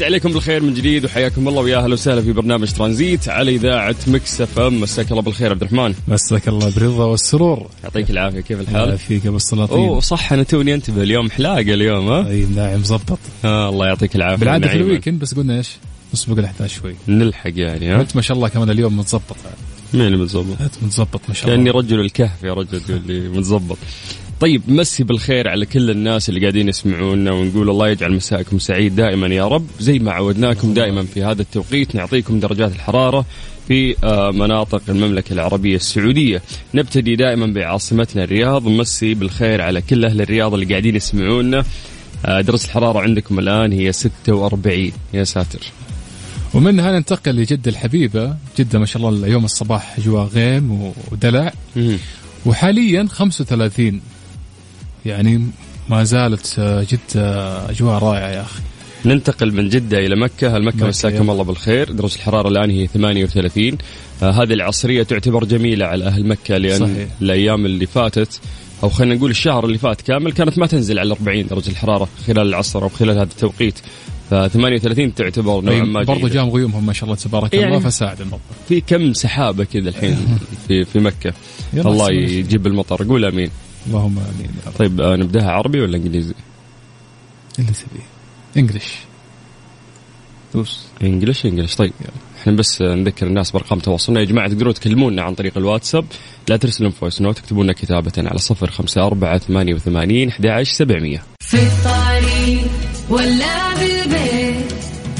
مسي 0.00 0.06
عليكم 0.06 0.32
بالخير 0.32 0.62
من 0.62 0.74
جديد 0.74 1.04
وحياكم 1.04 1.48
الله 1.48 1.62
ويا 1.62 1.78
أهلا 1.78 1.92
وسهلا 1.92 2.22
في 2.22 2.32
برنامج 2.32 2.72
ترانزيت 2.72 3.28
على 3.28 3.54
إذاعة 3.54 3.96
Mix 4.06 4.40
FM 4.40 4.80
مساك 4.80 5.10
الله 5.10 5.22
بالخير 5.22 5.50
عبد 5.50 5.62
الرحمن 5.62 5.94
مساك 6.08 6.48
الله 6.48 6.74
بالرضا 6.74 7.04
والسرور 7.04 7.66
يعطيك 7.84 8.10
العافية 8.10 8.40
كيف 8.40 8.60
الحال؟ 8.60 8.98
فيك 8.98 9.26
أبو 9.26 9.36
السلاطين 9.36 9.78
أوه 9.78 10.00
صح 10.00 10.32
أنا 10.32 10.42
توني 10.42 10.74
أنتبه 10.74 11.02
اليوم 11.02 11.30
حلاقه 11.30 11.60
اليوم 11.60 12.08
ها؟ 12.08 12.28
أي 12.28 12.46
ناعم 12.56 12.80
مظبط 12.80 13.18
آه 13.44 13.68
الله 13.68 13.86
يعطيك 13.86 14.16
العافية 14.16 14.40
بالعادة 14.40 14.68
في. 14.68 14.76
ال 14.76 14.81
weekend 14.81 15.20
بس 15.20 15.34
قلنا 15.34 15.58
إيش؟ 15.58 15.70
نسبق 16.14 16.38
الاحداث 16.38 16.74
شوي 16.80 16.94
نلحق 17.08 17.52
يعني 17.54 17.88
ها؟ 17.88 18.00
انت 18.00 18.16
ما 18.16 18.22
شاء 18.22 18.36
الله 18.36 18.48
كمان 18.48 18.70
اليوم 18.70 18.98
متظبط 18.98 19.36
مين 19.94 20.06
اللي 20.06 20.16
متظبط؟ 20.16 20.60
انت 20.60 20.74
متظبط 20.82 21.20
ما 21.28 21.34
شاء 21.34 21.46
كأني 21.46 21.70
الله 21.70 21.80
رجل 21.80 22.00
الكهف 22.00 22.42
يا 22.42 22.52
رجل 22.52 22.80
تقول 22.80 23.02
لي 23.06 23.28
متظبط 23.28 23.78
طيب 24.40 24.62
مسي 24.68 25.04
بالخير 25.04 25.48
على 25.48 25.66
كل 25.66 25.90
الناس 25.90 26.28
اللي 26.28 26.40
قاعدين 26.40 26.68
يسمعونا 26.68 27.32
ونقول 27.32 27.70
الله 27.70 27.88
يجعل 27.88 28.12
مساءكم 28.12 28.58
سعيد 28.58 28.96
دائما 28.96 29.26
يا 29.26 29.48
رب. 29.48 29.66
زي 29.80 29.98
ما 29.98 30.12
عودناكم 30.12 30.74
دائما 30.74 31.02
في 31.02 31.24
هذا 31.24 31.42
التوقيت 31.42 31.94
نعطيكم 31.94 32.40
درجات 32.40 32.72
الحرارة 32.72 33.24
في 33.68 33.96
آه، 34.04 34.30
مناطق 34.30 34.82
المملكة 34.88 35.32
العربية 35.32 35.76
السعودية. 35.76 36.42
نبتدي 36.74 37.16
دائما 37.16 37.46
بعاصمتنا 37.46 38.24
الرياض. 38.24 38.68
نمسي 38.68 39.14
بالخير 39.14 39.62
على 39.62 39.82
كل 39.82 40.04
أهل 40.04 40.20
الرياض 40.20 40.54
اللي 40.54 40.66
قاعدين 40.66 40.96
يسمعونا. 40.96 41.64
آه، 42.26 42.40
درجة 42.40 42.64
الحرارة 42.64 43.00
عندكم 43.00 43.38
الآن 43.38 43.72
هي 43.72 43.92
46 43.92 44.92
يا 45.14 45.24
ساتر. 45.24 45.60
ومنها 46.54 46.92
ننتقل 46.92 47.30
لجدة 47.36 47.70
الحبيبة. 47.70 48.36
جدة 48.58 48.78
ما 48.78 48.86
شاء 48.86 49.08
الله 49.08 49.26
اليوم 49.26 49.44
الصباح 49.44 49.98
اجواء 49.98 50.26
غيم 50.26 50.92
ودلع. 51.12 51.52
وحاليا 52.46 53.06
35 53.10 54.00
يعني 55.06 55.46
ما 55.88 56.04
زالت 56.04 56.56
آه، 56.58 56.86
جدة 56.90 57.70
أجواء 57.70 57.98
رائعة 57.98 58.28
يا 58.30 58.40
أخي. 58.42 58.60
ننتقل 59.04 59.52
من 59.52 59.68
جدة 59.68 59.98
إلى 59.98 60.16
مكة. 60.16 60.56
هل 60.56 60.64
مكة 60.64 60.76
مكة، 60.76 60.86
مساكم. 60.86 61.30
الله 61.30 61.44
بالخير؟ 61.44 61.92
درجة 61.92 62.14
الحرارة 62.16 62.48
الآن 62.48 62.70
هي 62.70 62.86
38 62.86 63.78
آه 64.22 64.30
هذه 64.30 64.52
العصرية 64.52 65.02
تعتبر 65.02 65.44
جميلة 65.44 65.86
على 65.86 66.04
أهل 66.04 66.26
مكة 66.26 66.56
لأن 66.56 66.80
صحيح. 66.80 67.08
الأيام 67.22 67.66
اللي 67.66 67.86
فاتت 67.86 68.40
أو 68.82 68.88
خلينا 68.88 69.14
نقول 69.14 69.30
الشهر 69.30 69.64
اللي 69.64 69.78
فات 69.78 70.00
كامل 70.00 70.32
كانت 70.32 70.58
ما 70.58 70.66
تنزل 70.66 70.98
على 70.98 71.12
40 71.12 71.46
درجة 71.46 71.70
الحرارة 71.70 72.08
خلال 72.26 72.46
العصر 72.48 72.82
أو 72.82 72.88
خلال 72.88 73.10
هذا 73.10 73.22
التوقيت. 73.22 73.78
ف 74.30 74.34
38 74.34 75.14
تعتبر 75.14 75.60
نوعا 75.60 75.82
ما 75.82 76.02
برضو 76.02 76.20
جيدة. 76.20 76.34
جام 76.34 76.50
غيومهم 76.50 76.86
ما 76.86 76.92
شاء 76.92 77.04
الله 77.04 77.16
تبارك 77.16 77.54
يعني- 77.54 77.76
الله 77.76 77.88
فساعد 77.88 78.20
الموضوع 78.20 78.40
في 78.68 78.80
كم 78.80 79.12
سحابة 79.12 79.64
كذا 79.64 79.88
الحين 79.88 80.16
في 80.68 80.84
في 80.84 81.12
يلا 81.72 81.90
الله. 81.90 82.10
يجيب 82.12 82.66
المطر. 82.66 83.04
قول 83.04 83.24
آمين. 83.24 83.50
اللهم 83.86 84.18
آمين. 84.18 84.50
يا 84.64 84.66
رب 84.66 84.76
طيب 84.78 85.00
آه 85.00 85.16
نبدأها 85.16 85.50
عربي 85.50 85.80
ولا 85.80 85.96
إنجليزي؟ 85.96 86.34
اللي 87.58 87.72
تبيه 87.72 88.06
English 88.56 88.94
دوس. 90.54 90.86
English 91.02 91.46
English 91.46 91.74
طيب 91.74 91.92
إحنا 92.40 92.52
بس 92.52 92.82
نذكر 92.82 93.26
الناس 93.26 93.50
بأرقام 93.50 93.78
تواصلنا. 93.78 94.20
يا 94.20 94.24
جماعة 94.24 94.48
تقدرون 94.48 94.74
تكلمونا 94.74 95.22
عن 95.22 95.34
طريق 95.34 95.58
الواتساب. 95.58 96.04
لا 96.48 96.56
ترسلون 96.56 96.90
voice 96.90 97.20
note 97.20 97.38
تكتبوا 97.38 97.64
لنا 97.64 97.72
كتابة 97.72 98.12
على 98.18 98.38
صفر 98.38 98.70
خمسة 98.70 99.06
أربعة 99.06 99.38
ثمانية 99.38 99.74
وثمانين 99.74 100.28
أحد 100.28 100.46
عشر 100.46 100.72
سبعمية. 100.72 101.22
في 101.40 101.56
الطريق 101.56 102.70
ولا 103.10 103.74
بالبيت 103.74 104.72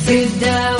في 0.07 0.25
الدوام 0.25 0.80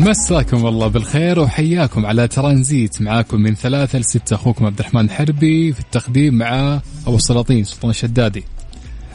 مساكم 0.00 0.66
الله 0.66 0.86
بالخير 0.86 1.38
وحياكم 1.38 2.06
على 2.06 2.28
ترانزيت. 2.28 3.02
معاكم 3.02 3.40
من 3.40 3.54
ثلاثة 3.54 3.98
لستة 3.98 4.34
أخوكم 4.34 4.66
عبد 4.66 4.78
الرحمن 4.78 5.04
الحربي 5.04 5.72
في 5.72 5.80
التقديم 5.80 6.34
مع 6.34 6.80
أبو 7.06 7.16
السلاطين 7.16 7.64
سلطان 7.64 7.90
الشدادي. 7.90 8.44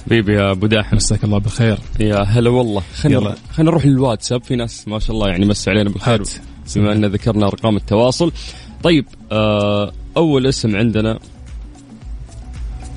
حبيبي 0.06 0.34
يا 0.34 0.52
أبو 0.52 0.68
داحم. 0.68 0.96
مساك 0.96 1.24
الله 1.24 1.38
بالخير. 1.38 1.78
يا 2.00 2.24
هلا 2.24 2.50
والله. 2.50 2.84
خلينا. 2.96 3.36
خلينا 3.52 3.72
نروح 3.72 3.86
للواتساب. 3.86 4.44
في 4.44 4.56
ناس 4.56 4.88
ما 4.88 5.00
شاء 5.00 5.16
الله 5.16 5.30
يعني 5.30 5.46
مسوا 5.46 5.74
علينا 5.74 5.90
بالخير. 5.90 6.24
بما 6.76 6.92
أن 6.92 7.06
ذكرنا 7.06 7.48
أرقام 7.48 7.76
التواصل. 7.76 8.32
طيب 8.84 9.06
آه 9.32 9.92
أول 10.18 10.48
اسم 10.48 10.76
عندنا 10.76 11.20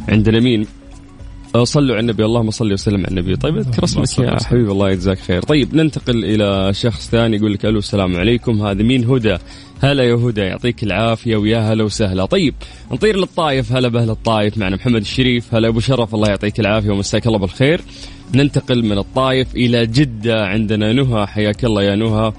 عندنا 0.08 0.40
مين؟ 0.40 0.66
آه، 1.54 1.64
صلوا 1.64 1.96
على 1.96 2.00
النبي. 2.00 2.24
اللهم 2.24 2.50
صل 2.50 2.72
وسلم 2.72 3.00
على 3.00 3.08
النبي. 3.08 3.36
طيب 3.36 3.56
اذكر 3.56 3.84
اسمك 3.84 4.18
يا. 4.18 4.44
حبيبي 4.44 4.72
الله 4.72 4.90
يجزاك 4.90 5.18
خير. 5.18 5.42
طيب 5.42 5.74
ننتقل 5.74 6.24
إلى 6.24 6.74
شخص 6.74 7.08
ثاني 7.10 7.36
يقول 7.36 7.52
لك 7.52 7.66
ألو 7.66 7.78
السلام 7.78 8.16
عليكم. 8.16 8.62
هذا 8.62 8.82
مين؟ 8.82 9.04
هدى. 9.04 9.36
هلا 9.82 10.04
يا 10.04 10.14
هدى 10.14 10.40
يعطيك 10.40 10.82
العافية 10.82 11.36
ويا 11.36 11.58
هلا 11.58 11.84
وسهلا. 11.84 12.24
طيب 12.24 12.54
نطير 12.92 13.16
للطايف 13.16 13.72
هلا 13.72 13.88
باهل 13.88 14.10
الطايف 14.10 14.58
معنا 14.58 14.76
محمد 14.76 15.00
الشريف. 15.00 15.54
هلا 15.54 15.68
أبو 15.68 15.80
شرف 15.80 16.14
الله 16.14 16.28
يعطيك 16.28 16.60
العافية 16.60 16.90
ومساك 16.90 17.26
الله 17.26 17.38
بالخير. 17.38 17.80
ننتقل 18.34 18.84
من 18.84 18.98
الطايف 18.98 19.56
إلى 19.56 19.86
جدة 19.86 20.46
عندنا 20.46 20.92
نهى. 20.92 21.26
حياك 21.26 21.64
الله 21.64 21.82
يا 21.82 21.96
نهى. 21.96 22.32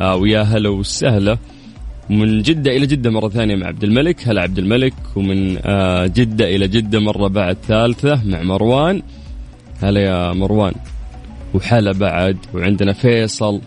آه 0.00 0.16
ويا 0.16 0.42
هلا 0.42 0.68
وسهلا. 0.68 1.38
من 2.10 2.42
جدة 2.42 2.76
إلى 2.76 2.86
جدة 2.86 3.10
مرة 3.10 3.28
ثانية 3.28 3.56
مع 3.56 3.66
عبد 3.66 3.84
الملك. 3.84 4.28
هلا 4.28 4.42
عبد 4.42 4.58
الملك 4.58 4.94
ومن 5.16 5.58
آه 5.64 6.06
جدة 6.06 6.56
إلى 6.56 6.68
جدة 6.68 7.00
مرة 7.00 7.28
بعد 7.28 7.56
ثالثة 7.68 8.20
مع 8.24 8.42
مروان. 8.42 9.02
هلا 9.82 10.00
يا 10.00 10.32
مروان. 10.32 10.72
وحلا 11.54 11.92
بعد 11.92 12.36
وعندنا 12.54 12.92
فيصل. 12.92 13.60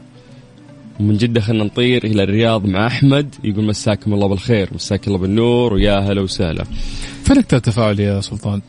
ومن 1.00 1.18
جدة 1.18 1.42
خلينا 1.42 1.64
نطير 1.64 2.04
إلى 2.04 2.24
الرياض 2.24 2.66
مع 2.66 2.88
أحمد. 2.88 3.36
يقول 3.44 3.66
مساكم 3.66 4.14
الله 4.14 4.28
بالخير 4.28 4.70
مساك 4.76 5.08
الله 5.08 5.18
بالنور 5.18 5.74
ويا 5.74 6.00
هلا 6.00 6.22
وسهلا. 6.22 6.64
فين 7.24 7.38
أكثر 7.38 7.60
تفاعل 7.60 8.00
يا 8.00 8.22
سلطان؟ 8.22 8.62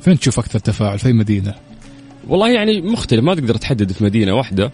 فين 0.00 0.18
تشوف 0.18 0.38
أكثر 0.38 0.58
تفاعل؟ 0.58 0.98
في 0.98 1.06
أي 1.06 1.12
مدينة؟ 1.12 1.54
والله 2.28 2.50
يعني 2.50 2.80
مختلف 2.80 3.24
ما 3.24 3.34
تقدر 3.34 3.54
تحدد 3.54 3.92
في 3.92 4.04
مدينة 4.04 4.34
واحدة. 4.34 4.70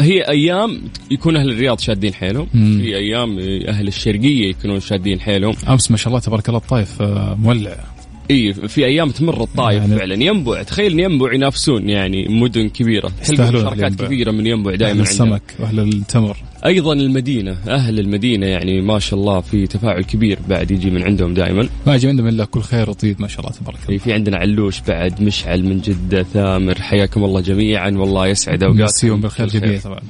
هي 0.00 0.22
أيام 0.28 0.82
يكون 1.10 1.36
أهل 1.36 1.50
الرياض 1.50 1.78
شادين 1.78 2.14
حيلهم. 2.14 2.46
مم. 2.54 2.78
في 2.80 2.96
أيام 2.96 3.38
أهل 3.68 3.88
الشرقية 3.88 4.50
يكونون 4.50 4.80
شادين 4.80 5.20
حيلهم. 5.20 5.54
أمس 5.68 5.90
ما 5.90 5.96
شاء 5.96 6.08
الله 6.08 6.20
تبارك 6.20 6.48
الله 6.48 6.58
الطايف 6.60 7.02
آه، 7.02 7.34
مولع. 7.34 7.76
اي 8.30 8.52
في 8.54 8.86
أيام 8.86 9.10
تمر 9.10 9.42
الطايف 9.42 9.82
يعني- 9.82 9.96
فعلا. 9.96 10.14
ينبع 10.24 10.62
تخيل 10.62 11.00
ينبع 11.00 11.32
ينافسون 11.34 11.88
يعني 11.88 12.26
مدن 12.28 12.68
كبيرة. 12.68 13.10
يستاهلون 13.22 13.62
شركات. 13.62 13.94
كبيرة 13.94 14.30
من 14.30 14.46
ينبع 14.46 14.70
دائما 14.74 14.88
عندنا. 14.90 15.02
السمك 15.02 15.42
وأهل 15.58 15.78
التمر. 15.80 16.36
أيضا 16.66 16.92
المدينة 16.92 17.56
أهل 17.68 17.98
المدينة 17.98 18.46
يعني 18.46 18.80
ما 18.80 18.98
شاء 18.98 19.20
الله 19.20 19.40
في 19.40 19.66
تفاعل 19.66 20.02
كبير 20.02 20.38
بعد 20.48 20.70
يجي 20.70 20.90
من 20.90 21.02
عندهم 21.02 21.34
دائما. 21.34 21.68
ما 21.86 21.94
يجي 21.94 22.08
عندهم 22.08 22.28
إلا 22.28 22.44
كل 22.44 22.60
خير 22.60 22.90
وطيب 22.90 23.20
ما 23.22 23.28
شاء 23.28 23.40
الله 23.40 23.52
تبارك 23.52 23.78
الله. 23.82 23.90
إي 23.90 23.98
في 23.98 24.12
عندنا 24.12 24.36
علوش 24.36 24.80
بعد 24.80 25.22
مشعل 25.22 25.64
من 25.64 25.80
جدة 25.80 26.22
ثامر 26.22 26.82
حياكم 26.82 27.24
الله 27.24 27.40
جميعا. 27.40 27.90
والله 27.90 28.26
يسعد 28.26 28.62
أوقاتكم. 28.62 29.20
بالخير 29.20 29.46
جميع 29.46 29.78
طبعا. 29.80 30.00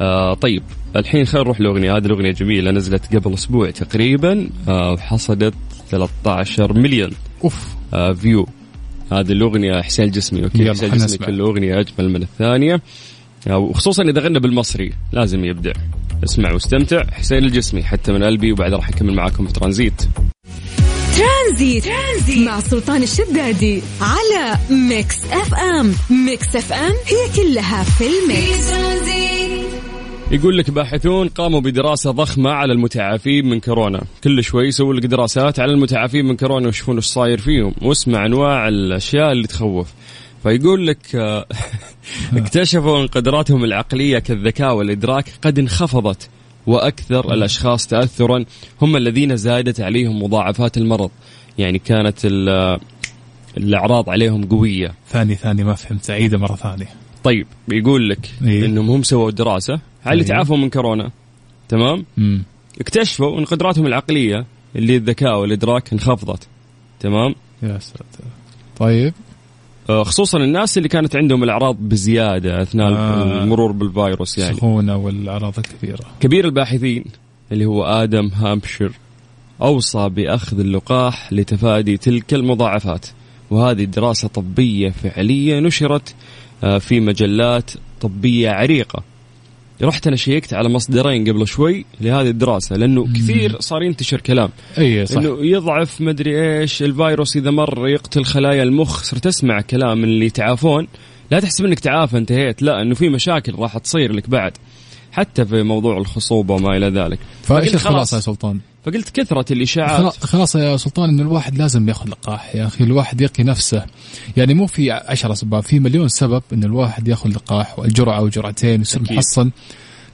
آه 0.00 0.34
طيب 0.34 0.62
الحين 0.96 1.24
خلينا 1.24 1.44
نروح 1.44 1.60
لأغنية. 1.60 1.96
هذه 1.96 2.06
الأغنية 2.06 2.30
جميلة 2.32 2.70
نزلت 2.70 3.16
قبل 3.16 3.34
أسبوع 3.34 3.70
تقريبا 3.70 4.48
آه 4.68 4.92
وحصدت 4.92 5.54
13 5.90 6.72
مليون. 6.72 7.10
أوف. 7.44 7.74
آه 7.94 8.12
view 8.12 8.48
هذه 9.12 9.32
الأغنية 9.32 9.82
حسين 9.82 10.04
الجسمي 10.04 10.44
أوكي؟ 10.44 10.70
حسين 10.70 10.92
الجسمي. 10.92 11.26
كل 11.26 11.40
أغنية 11.40 11.80
أجمل 11.80 12.08
من 12.08 12.22
الثانية. 12.22 12.82
آه 13.48 13.58
وخصوصا 13.58 14.02
إذا 14.02 14.20
غنى 14.20 14.40
بالمصري 14.40 14.92
لازم 15.12 15.44
يبدع. 15.44 15.72
اسمع 16.24 16.52
واستمتع. 16.52 17.02
حسين 17.12 17.38
الجسمي 17.38 17.82
حتى 17.82 18.12
من 18.12 18.24
قلبي 18.24 18.52
وبعد 18.52 18.74
راح 18.74 18.88
أكمل 18.88 19.14
معاكم 19.14 19.46
في 19.46 19.52
ترانزيت. 19.52 20.02
ترانزيت. 21.16 21.84
ترانزيت. 21.84 22.48
مع 22.48 22.60
سلطان 22.60 23.02
الشدادي 23.02 23.82
على 24.00 24.58
Mix 24.70 25.24
FM. 25.24 25.94
Mix 26.26 26.56
FM 26.56 26.92
هي 27.06 27.42
كلها 27.42 27.82
في 27.82 27.90
في 27.90 28.04
ال 28.04 28.17
mix. 28.17 28.70
ترانزيت 28.70 29.39
يقول 30.32 30.58
لك 30.58 30.70
باحثون 30.70 31.28
قاموا 31.28 31.60
بدراسة 31.60 32.10
ضخمة 32.10 32.50
على 32.50 32.72
المتعافين 32.72 33.46
من 33.46 33.60
كورونا. 33.60 34.02
كل 34.24 34.44
شوي 34.44 34.66
يسوون 34.68 34.96
لك 34.96 35.06
دراسات 35.06 35.60
على 35.60 35.72
المتعافين 35.72 36.24
من 36.24 36.36
كورونا 36.36 36.66
ويشوفون 36.66 36.96
إيش 36.96 37.04
صاير 37.04 37.38
فيهم 37.40 37.74
واسمع 37.82 38.26
أنواع 38.26 38.68
الأشياء 38.68 39.32
اللي 39.32 39.46
تخوف. 39.46 39.88
فيقول 40.42 40.86
لك 40.86 41.14
آه، 41.14 41.46
اكتشفوا 42.36 43.02
أن 43.02 43.06
قدراتهم 43.06 43.64
العقلية 43.64 44.18
كالذكاء 44.18 44.74
والإدراك 44.74 45.24
قد 45.42 45.58
انخفضت 45.58 46.28
وأكثر 46.66 47.34
الأشخاص 47.34 47.86
تاثرا 47.86 48.44
هم 48.82 48.96
الذين 48.96 49.36
زادت 49.36 49.80
عليهم 49.80 50.22
مضاعفات 50.22 50.76
المرض. 50.76 51.10
يعني 51.58 51.78
كانت 51.78 52.18
ال- 52.24 52.78
الأعراض 53.56 54.10
عليهم 54.10 54.44
قوية. 54.44 54.94
ثاني 55.08 55.34
ثاني 55.34 55.64
ما 55.64 55.74
فهمت 55.74 56.10
عيده 56.10 56.38
مرة 56.38 56.56
ثانية. 56.56 56.88
طيب 57.24 57.46
بيقول 57.68 58.08
لك 58.08 58.30
إيه. 58.44 58.66
إنهم 58.66 58.90
هم 58.90 59.02
سووا 59.02 59.30
دراسة 59.30 59.80
اللي. 60.06 60.24
تعافوا 60.24 60.56
من 60.56 60.70
كورونا. 60.70 61.10
تمام؟ 61.68 62.04
امم 62.18 62.42
اكتشفوا 62.80 63.38
ان 63.38 63.44
قدراتهم 63.44 63.86
العقلية 63.86 64.46
اللي 64.76 64.96
الذكاء 64.96 65.40
والإدراك 65.40 65.92
انخفضت. 65.92 66.46
تمام؟ 67.00 67.34
يا 67.62 67.78
ساتر. 67.78 68.24
طيب. 68.76 69.14
آه، 69.90 70.02
خصوصا 70.02 70.38
الناس 70.38 70.78
اللي 70.78 70.88
كانت 70.88 71.16
عندهم 71.16 71.44
الأعراض 71.44 71.76
بزيادة 71.80 72.62
أثناء 72.62 72.92
آه. 72.92 73.42
المرور 73.42 73.72
بالفيروس 73.72 74.38
يعني. 74.38 74.56
سخونة 74.56 74.96
والأعراض 74.96 75.58
الكثيره 75.58 76.00
كبير 76.20 76.44
الباحثين 76.44 77.04
اللي 77.52 77.64
هو 77.64 77.84
آدم 77.84 78.30
هامبشير 78.34 78.92
أوصى 79.62 80.08
بأخذ 80.08 80.60
اللقاح 80.60 81.32
لتفادي 81.32 81.96
تلك 81.96 82.34
المضاعفات. 82.34 83.06
وهذه 83.50 83.84
دراسة 83.84 84.28
طبية 84.28 84.90
فعلية 84.90 85.60
نشرت 85.60 86.14
آه، 86.64 86.78
في 86.78 87.00
مجلات 87.00 87.70
طبية 88.00 88.50
عريقة. 88.50 89.02
رحت 89.82 90.06
أنا 90.06 90.16
شيكت 90.16 90.54
على 90.54 90.68
مصدرين 90.68 91.28
قبل 91.28 91.46
شوي 91.46 91.84
لهذه 92.00 92.28
الدراسة 92.28 92.76
لأنه 92.76 93.06
كثير 93.14 93.60
صار 93.60 93.82
ينتشر 93.82 94.20
كلام. 94.20 94.48
أي 94.78 95.06
صح. 95.06 95.16
إنه 95.16 95.46
يضعف 95.46 96.00
مدري 96.00 96.60
إيش 96.60 96.82
الفيروس 96.82 97.36
إذا 97.36 97.50
مر 97.50 97.88
يقتل 97.88 98.24
خلايا 98.24 98.62
المخ 98.62 99.02
صرت 99.02 99.26
أسمع 99.26 99.60
كلام 99.60 100.04
اللي 100.04 100.26
يتعافون. 100.26 100.88
لا 101.30 101.40
تحسب 101.40 101.64
إنك 101.64 101.78
تعافى 101.78 102.18
انتهيت 102.18 102.62
لا 102.62 102.82
إنه 102.82 102.94
في 102.94 103.08
مشاكل 103.08 103.54
راح 103.54 103.78
تصير 103.78 104.12
لك 104.12 104.30
بعد 104.30 104.52
حتى 105.12 105.44
في 105.44 105.62
موضوع 105.62 105.98
الخصوبة 105.98 106.54
وما 106.54 106.76
إلى 106.76 106.88
ذلك. 106.88 107.18
فإيش 107.42 107.74
الخلاصة 107.74 108.16
يا 108.16 108.20
سلطان؟ 108.20 108.60
فقلت 108.86 109.10
كثرة 109.20 109.52
الإشاعات. 109.52 110.00
خلا- 110.00 110.26
خلاص 110.26 110.54
يا 110.54 110.76
سلطان 110.76 111.08
انه 111.08 111.22
الواحد 111.22 111.58
لازم 111.58 111.88
ياخذ 111.88 112.08
لقاح 112.08 112.54
يا 112.54 112.66
أخي 112.66 112.84
الواحد 112.84 113.20
يقي 113.20 113.44
نفسه. 113.44 113.84
يعني 114.36 114.54
مو 114.54 114.66
في 114.66 114.90
عشرة 114.90 115.32
أسباب 115.32 115.62
في 115.62 115.80
مليون 115.80 116.08
سبب 116.08 116.42
إن 116.52 116.64
الواحد 116.64 117.08
ياخذ 117.08 117.28
لقاح 117.30 117.78
والجرعة 117.78 118.18
أو 118.18 118.28
جرعتين 118.28 118.80
يصير. 118.80 119.02
محصن. 119.02 119.50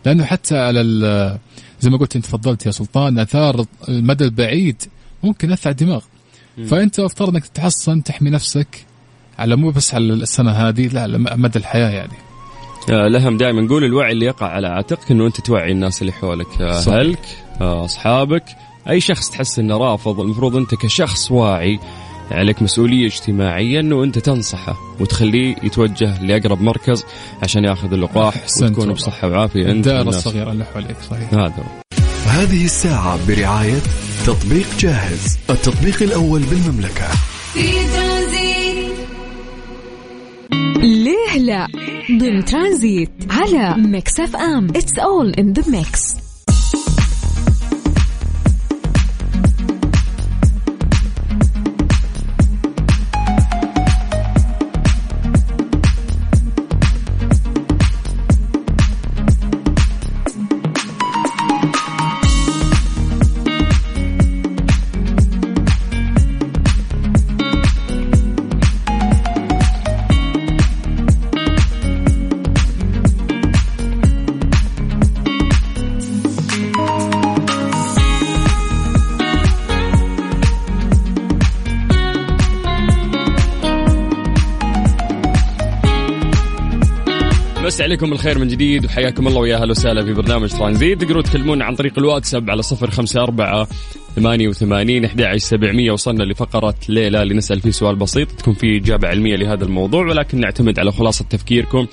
لأنه 0.07 0.25
حتى 0.25 0.59
على 0.59 0.81
ال- 0.81 1.39
زي 1.81 1.91
ما 1.91 1.97
قلت 1.99 2.17
أنت 2.17 2.25
تفضلت 2.27 2.67
يا 2.67 2.71
سلطان 2.71 3.19
آثار 3.19 3.65
المدى 3.89 4.25
البعيد 4.25 4.83
ممكن 5.23 5.51
يأثر 5.51 5.69
على 5.69 5.77
الدماغ. 5.81 6.01
فأنت 6.69 7.01
افترض 7.01 7.29
إنك 7.35 7.47
تتحصن 7.47 8.03
تحمي 8.03 8.31
نفسك 8.31 8.85
على 9.39 9.57
مو 9.57 9.71
بس 9.71 9.95
على 9.95 10.05
السنة 10.13 10.51
هذه 10.51 10.89
لا 10.89 11.03
على 11.03 11.19
مدى 11.19 11.59
الحياة 11.59 11.91
يعني. 11.91 12.13
آه، 12.91 13.09
لهم 13.09 13.37
دائما 13.37 13.63
نقول 13.63 13.85
الوعي 13.85 14.13
اللي 14.13 14.27
يقع 14.27 14.47
على 14.47 14.67
عاتقك 14.69 15.11
إنه 15.11 15.27
أنت 15.27 15.41
توعي 15.41 15.73
الناس 15.73 16.01
اللي 16.01 16.13
حولك. 16.13 16.47
آه، 16.61 16.81
صح. 16.81 16.93
آه، 17.61 17.85
أصحابك. 17.85 18.45
أي 18.89 19.01
شخص 19.01 19.31
تحس 19.31 19.59
إنه 19.59 19.77
رافض 19.77 20.21
المفروض 20.21 20.57
أنت 20.57 20.75
كشخص 20.75 21.31
واعي 21.31 21.81
عليك 22.31 22.63
مسؤولية 22.63 23.07
اجتماعية 23.07 23.81
إنه 23.81 24.05
أنت 24.05 24.19
تنصحه 24.19 24.77
وتخليه 25.01 25.57
يتوجه 25.63 26.23
لأقرب 26.23 26.63
مركز 26.63 27.05
عشان 27.43 27.65
يأخذ 27.65 27.93
اللقاح 27.93 28.35
وتكون. 28.63 28.93
بصحة 28.93 29.29
وعافية. 29.29 29.63
أنت 29.63 29.71
الدائرة 29.71 29.99
والناس. 29.99 30.27
الصغيرة 30.27 30.53
اللي 30.53 30.65
حواليك 30.65 30.97
صحيح. 31.11 31.35
هذا. 31.35 31.65
هذه 32.27 32.65
الساعة 32.65 33.19
برعاية 33.29 33.79
تطبيق 34.27 34.67
جاهز 34.79 35.39
التطبيق 35.51 36.03
الأول 36.03 36.43
بالمملكة. 36.43 37.09
في 37.53 37.73
ترانزيت 37.97 38.97
ليه 40.83 41.39
لا؟ 41.39 41.67
ضمن 42.11 42.45
ترانزيت 42.45 43.11
على 43.31 43.75
Mix 43.83 44.21
FM. 44.21 44.69
It's 44.77 44.99
all 44.99 45.31
in 45.31 45.53
the 45.53 45.71
mix 45.71 46.26
عليكم 87.87 88.11
بالخير 88.11 88.39
من 88.39 88.49
جديد 88.49 88.85
وحياكم 88.85 89.27
الله 89.29 89.41
ويا 89.41 89.57
أهلا 89.57 89.71
وسهلا 89.71 90.05
في 90.05 90.13
برنامج 90.13 90.51
ترانزيت. 90.51 91.01
تقدروا 91.01 91.23
تكلمونا 91.23 91.65
عن 91.65 91.75
طريق 91.75 91.99
الواتساب 91.99 92.51
على 92.51 92.63
صفر 92.63 92.91
خمسة 92.91 93.23
أربعة 93.23 93.69
ثمانية 94.17 94.49
وثمانين 94.49 95.05
أحد 95.05 95.37
سبعمية. 95.37 95.93
وصلنا 95.93 96.23
لفقرة 96.23 96.75
ليلى 96.89 97.23
اللي 97.23 97.35
نسأل 97.35 97.61
فيه 97.61 97.71
سؤال 97.71 97.97
بسيط. 97.97 98.33
تكون 98.33 98.55
فيه 98.55 98.79
إجابة 98.79 99.09
علمية 99.09 99.37
لهذا 99.37 99.65
الموضوع 99.65 100.07
ولكن 100.07 100.41
نعتمد 100.41 100.79
على 100.79 100.93
خلاصة 100.93 101.25
تفكيركم 101.25 101.87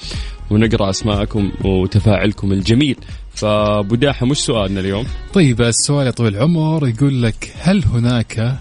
ونقرأ 0.50 0.90
أسماءكم 0.90 1.52
وتفاعلكم 1.64 2.52
الجميل. 2.52 2.96
فبداحة 3.36 4.26
مش 4.26 4.38
سؤالنا 4.38 4.80
اليوم؟ 4.80 5.06
طيب 5.34 5.62
السؤال 5.62 6.06
يا 6.06 6.12
طويل 6.12 6.36
العمر 6.36 6.88
يقول 6.88 7.24
لك 7.24 7.54
هل 7.62 7.84
هناك 7.86 8.58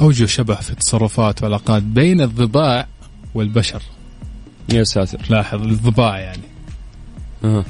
أوجه 0.00 0.24
شبه 0.24 0.54
في 0.54 0.70
التصرفات 0.70 1.42
والعلاقات 1.42 1.82
بين 1.82 2.20
الضباع 2.20 2.86
والبشر؟ 3.34 3.82
يا 4.72 4.84
ساتر. 4.84 5.18
لاحظ 5.30 5.62
الضباع 5.62 6.18
يعني. 6.18 6.42
أه. 7.44 7.64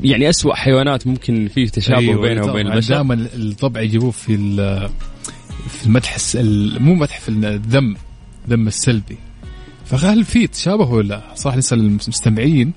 يعني 0.00 0.28
أسوأ 0.30 0.54
حيوانات 0.54 1.06
ممكن 1.06 1.48
فيه 1.54 1.68
تشابه 1.68 1.98
أيوة، 1.98 2.20
بينها 2.28 2.44
وبين 2.44 2.66
البشر 2.66 2.94
دائما 2.94 3.14
الضبع 3.34 3.80
يجيبوه 3.80 4.10
في 4.10 4.36
في 5.68 5.86
المدح 5.86 6.14
الس- 6.14 6.36
ال- 6.36 6.82
مو 6.82 6.94
مدح 6.94 7.20
في 7.20 7.28
الذم 7.28 7.96
ذم 8.50 8.66
السلبي 8.66 9.18
فهل 9.84 10.24
في 10.24 10.46
تشابه 10.46 10.84
ولا 10.90 11.08
لا؟ 11.08 11.34
صح 11.34 11.56
نسال 11.56 11.78
المستمعين. 11.80 12.72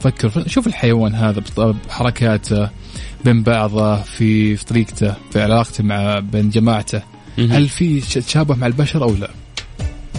فكر 0.00 0.48
شوف 0.48 0.66
الحيوان 0.66 1.14
هذا 1.14 1.42
بحركاته 1.88 2.70
بين 3.24 3.42
بعضه 3.42 4.02
في 4.02 4.56
في 4.56 4.64
طريقته 4.64 5.14
في 5.30 5.42
علاقته 5.42 5.84
مع 5.84 6.18
بين 6.18 6.50
جماعته. 6.50 7.02
هل 7.38 7.68
في 7.68 8.00
تشابه 8.00 8.54
مع 8.54 8.66
البشر 8.66 9.02
أو 9.02 9.14
لا؟ 9.14 9.30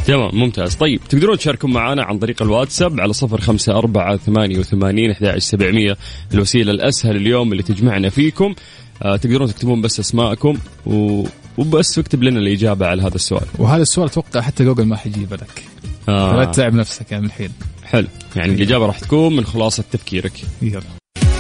تمام 0.10 0.36
ممتاز. 0.36 0.76
طيب 0.76 1.02
تقدرون 1.10 1.38
تشاركون 1.38 1.74
معنا 1.74 2.04
عن 2.04 2.20
طريق 2.20 2.42
الواتساب 2.42 3.00
على 3.00 3.14
صفر 3.14 3.42
خمسة 3.42 3.78
أربعة 3.78 4.18
ثمانية 4.18 4.60
وثمانين 4.60 5.16
سبعمية. 5.38 5.98
الوسيلة 6.34 6.72
الأسهل 6.72 7.16
اليوم 7.16 7.52
اللي 7.52 7.64
تجمعنا 7.64 8.10
فيكم. 8.10 8.56
آه 9.02 9.16
تقدرون 9.16 9.48
تكتبون 9.48 9.82
بس 9.82 10.00
أسماءكم 10.00 10.58
و... 10.86 11.24
وبس 11.58 12.00
اكتب 12.00 12.24
لنا 12.24 12.40
الإجابة 12.40 12.86
على 12.88 13.02
هذا 13.02 13.16
السؤال. 13.16 13.46
وهذا 13.58 13.82
السؤال 13.82 14.08
أتوقع 14.08 14.42
حتى 14.42 14.64
جوجل 14.64 14.86
ما 14.86 14.96
حيجيبه 14.96 15.36
لك. 15.36 15.64
آه. 16.10 16.36
لا 16.36 16.46
تتعب 16.46 16.74
نفسك 16.74 17.12
يعني 17.12 17.24
من 17.24 17.30
الحين. 17.30 17.52
حلو. 17.84 18.08
يعني 18.36 18.54
الإجابة 18.54 18.86
راح 18.86 19.00
تكون 19.00 19.36
من 19.36 19.46
خلاصة 19.46 19.84
تفكيرك. 19.92 20.34
يلا. 20.62 20.82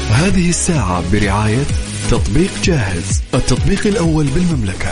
هذه 0.09 0.49
الساعة 0.49 1.11
برعاية 1.11 1.63
تطبيق 2.09 2.51
جاهز 2.63 3.21
التطبيق 3.33 3.87
الأول 3.87 4.25
بالمملكة. 4.25 4.91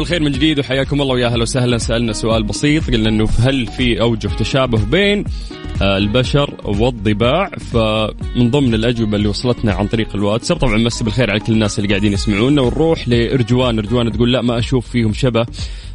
بالخير 0.00 0.22
من 0.22 0.32
جديد 0.32 0.58
وحياكم 0.58 1.02
الله 1.02 1.14
ويا 1.14 1.26
أهلا 1.26 1.42
وسهلا. 1.42 1.78
سألنا 1.78 2.12
سؤال 2.12 2.42
بسيط 2.42 2.90
قلنا 2.90 3.08
إنه 3.08 3.28
هل 3.38 3.66
في 3.66 4.00
اوجه 4.00 4.28
تشابه 4.28 4.84
بين 4.84 5.24
آه، 5.82 5.96
البشر 5.96 6.54
والضباع؟ 6.64 7.50
فمن 7.50 8.50
ضمن 8.50 8.74
الأجوبة 8.74 9.16
اللي 9.16 9.28
وصلتنا 9.28 9.72
عن 9.72 9.86
طريق 9.86 10.08
الواتساب 10.14 10.56
طبعا 10.56 10.76
مسي 10.76 11.04
بالخير 11.04 11.30
على 11.30 11.40
كل 11.40 11.52
الناس 11.52 11.78
اللي 11.78 11.88
قاعدين 11.88 12.12
يسمعونا. 12.12 12.62
ونروح 12.62 13.08
لإرجوان. 13.08 13.78
إرجوان 13.78 14.12
تقول 14.12 14.32
لا 14.32 14.42
ما 14.42 14.58
أشوف 14.58 14.88
فيهم 14.88 15.12
شبه 15.12 15.46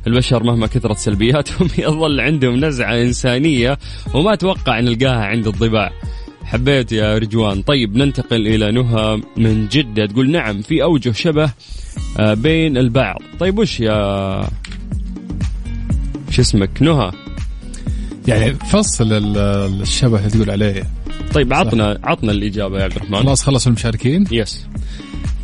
البشر 0.08 0.44
مهما 0.44 0.68
كثرت 0.68 0.98
سلبياتهم. 0.98 1.68
يظل 1.78 2.20
عندهم 2.20 2.66
نزعة 2.66 3.02
إنسانية 3.02 3.78
وما 4.14 4.34
أتوقع 4.34 4.80
نلقاها 4.80 5.26
عند 5.26 5.48
الضباع. 5.48 5.92
حبيت 6.46 6.92
يا 6.92 7.18
رجوان. 7.18 7.62
طيب 7.62 7.98
ننتقل 7.98 8.48
إلى 8.48 8.72
نهى 8.72 9.22
من 9.38 9.68
جدة. 9.68 10.06
تقول 10.06 10.32
نعم 10.32 10.62
في 10.62 10.84
أوجه 10.84 11.12
شبه 11.12 11.52
آه، 12.20 12.34
بين 12.34 12.78
البعض. 12.78 13.22
طيب 13.40 13.58
وش 13.60 13.80
يا 13.80 14.48
شو 16.30 16.42
اسمك؟ 16.42 16.82
نهى. 16.82 17.12
يعني 18.28 18.54
فصل 18.54 19.14
ال- 19.14 19.82
الشبه 19.82 20.18
اللي 20.20 20.30
تقول 20.30 20.50
عليه. 20.50 20.84
طيب 21.34 21.54
عطنا 21.54 22.00
عطنا 22.04 22.32
الإجابة 22.32 22.80
يا 22.80 22.84
عبد 22.84 22.96
الرحمن. 22.96 23.18
خلاص 23.18 23.44
خلصوا 23.44 23.72
المشاركين؟ 23.72 24.26
يس 24.32 24.66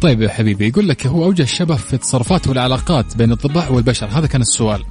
طيب 0.01 0.21
يا 0.21 0.29
حبيبي 0.29 0.67
يقول 0.67 0.87
لك 0.89 1.07
هو 1.07 1.23
أوجه 1.23 1.43
الشبه 1.43 1.75
في 1.75 1.93
التصرفات 1.93 2.47
والعلاقات 2.47 3.17
بين 3.17 3.31
الضباع 3.31 3.69
والبشر. 3.69 4.07
هذا 4.07 4.27
كان 4.27 4.41
السؤال. 4.41 4.83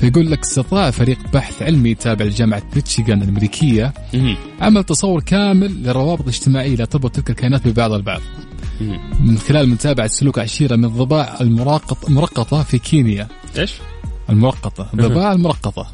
فيقول 0.00 0.30
لك 0.30 0.40
استطاع 0.40 0.90
فريق 0.90 1.18
بحث 1.32 1.62
علمي 1.62 1.94
تابع 1.94 2.24
لجامعة 2.24 2.62
ميشيغان 2.76 3.22
الأمريكية. 3.22 3.94
عمل 4.60 4.84
تصور 4.84 5.22
كامل 5.22 5.82
للروابط 5.82 6.22
الاجتماعية 6.22 6.76
لا 6.76 6.84
تربط 6.84 7.10
تلك 7.14 7.30
الكائنات 7.30 7.68
ببعض 7.68 7.92
البعض. 7.92 8.20
من 9.20 9.38
خلال 9.38 9.68
متابعة 9.68 10.06
سلوك 10.06 10.38
عشيرة 10.38 10.76
من 10.76 10.84
الضباع 10.84 11.36
المراقط 11.40 12.06
المرقطة 12.08 12.62
في 12.62 12.78
كينيا. 12.78 13.28
إيش؟ 13.58 13.74
المرقطة. 14.30 14.90
الضباع 14.94 15.32
المرقطة. 15.32 15.86